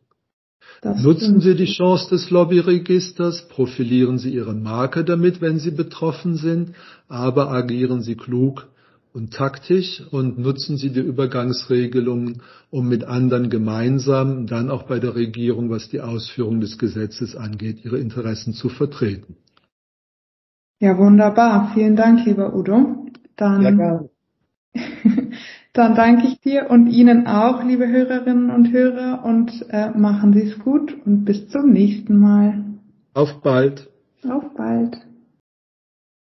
Das 0.81 1.01
Nutzen 1.01 1.41
Sie 1.41 1.55
die 1.55 1.73
Chance 1.73 2.11
des 2.11 2.31
Lobbyregisters, 2.31 3.49
profilieren 3.49 4.19
Sie 4.19 4.31
Ihre 4.31 4.55
Marke 4.55 5.05
damit, 5.05 5.41
wenn 5.41 5.59
Sie 5.59 5.71
betroffen 5.71 6.37
sind, 6.37 6.73
aber 7.09 7.51
agieren 7.51 8.03
Sie 8.03 8.17
klug 8.17 8.67
und 9.13 9.33
taktisch 9.33 10.03
und 10.11 10.39
nutzen 10.39 10.77
Sie 10.77 10.91
die 10.91 11.01
Übergangsregelungen, 11.01 12.43
um 12.71 12.89
mit 12.89 13.05
anderen 13.05 13.51
gemeinsam 13.51 14.47
dann 14.47 14.71
auch 14.71 14.85
bei 14.85 14.99
der 14.99 15.15
Regierung, 15.15 15.71
was 15.71 15.89
die 15.89 16.01
Ausführung 16.01 16.61
des 16.61 16.79
Gesetzes 16.79 17.37
angeht, 17.37 17.85
Ihre 17.85 17.99
Interessen 17.99 18.55
zu 18.55 18.69
vertreten. 18.69 19.37
Ja, 20.81 20.99
wunderbar. 20.99 21.71
Vielen 21.75 21.95
Dank, 21.95 22.27
lieber 22.27 22.55
Udo. 22.57 23.07
Dann 23.37 23.79
ja, 23.79 24.01
Dann 25.73 25.95
danke 25.95 26.27
ich 26.27 26.39
dir 26.41 26.69
und 26.69 26.89
Ihnen 26.89 27.27
auch, 27.27 27.65
liebe 27.65 27.89
Hörerinnen 27.89 28.51
und 28.51 28.73
Hörer, 28.73 29.25
und 29.25 29.51
äh, 29.71 29.91
machen 29.91 30.35
Sie 30.35 30.43
es 30.43 30.59
gut 30.59 30.95
und 31.07 31.25
bis 31.25 31.49
zum 31.49 31.71
nächsten 31.71 32.19
Mal. 32.19 32.65
Auf 33.15 33.41
bald. 33.43 33.89
Auf 34.29 34.55
bald. 34.55 34.99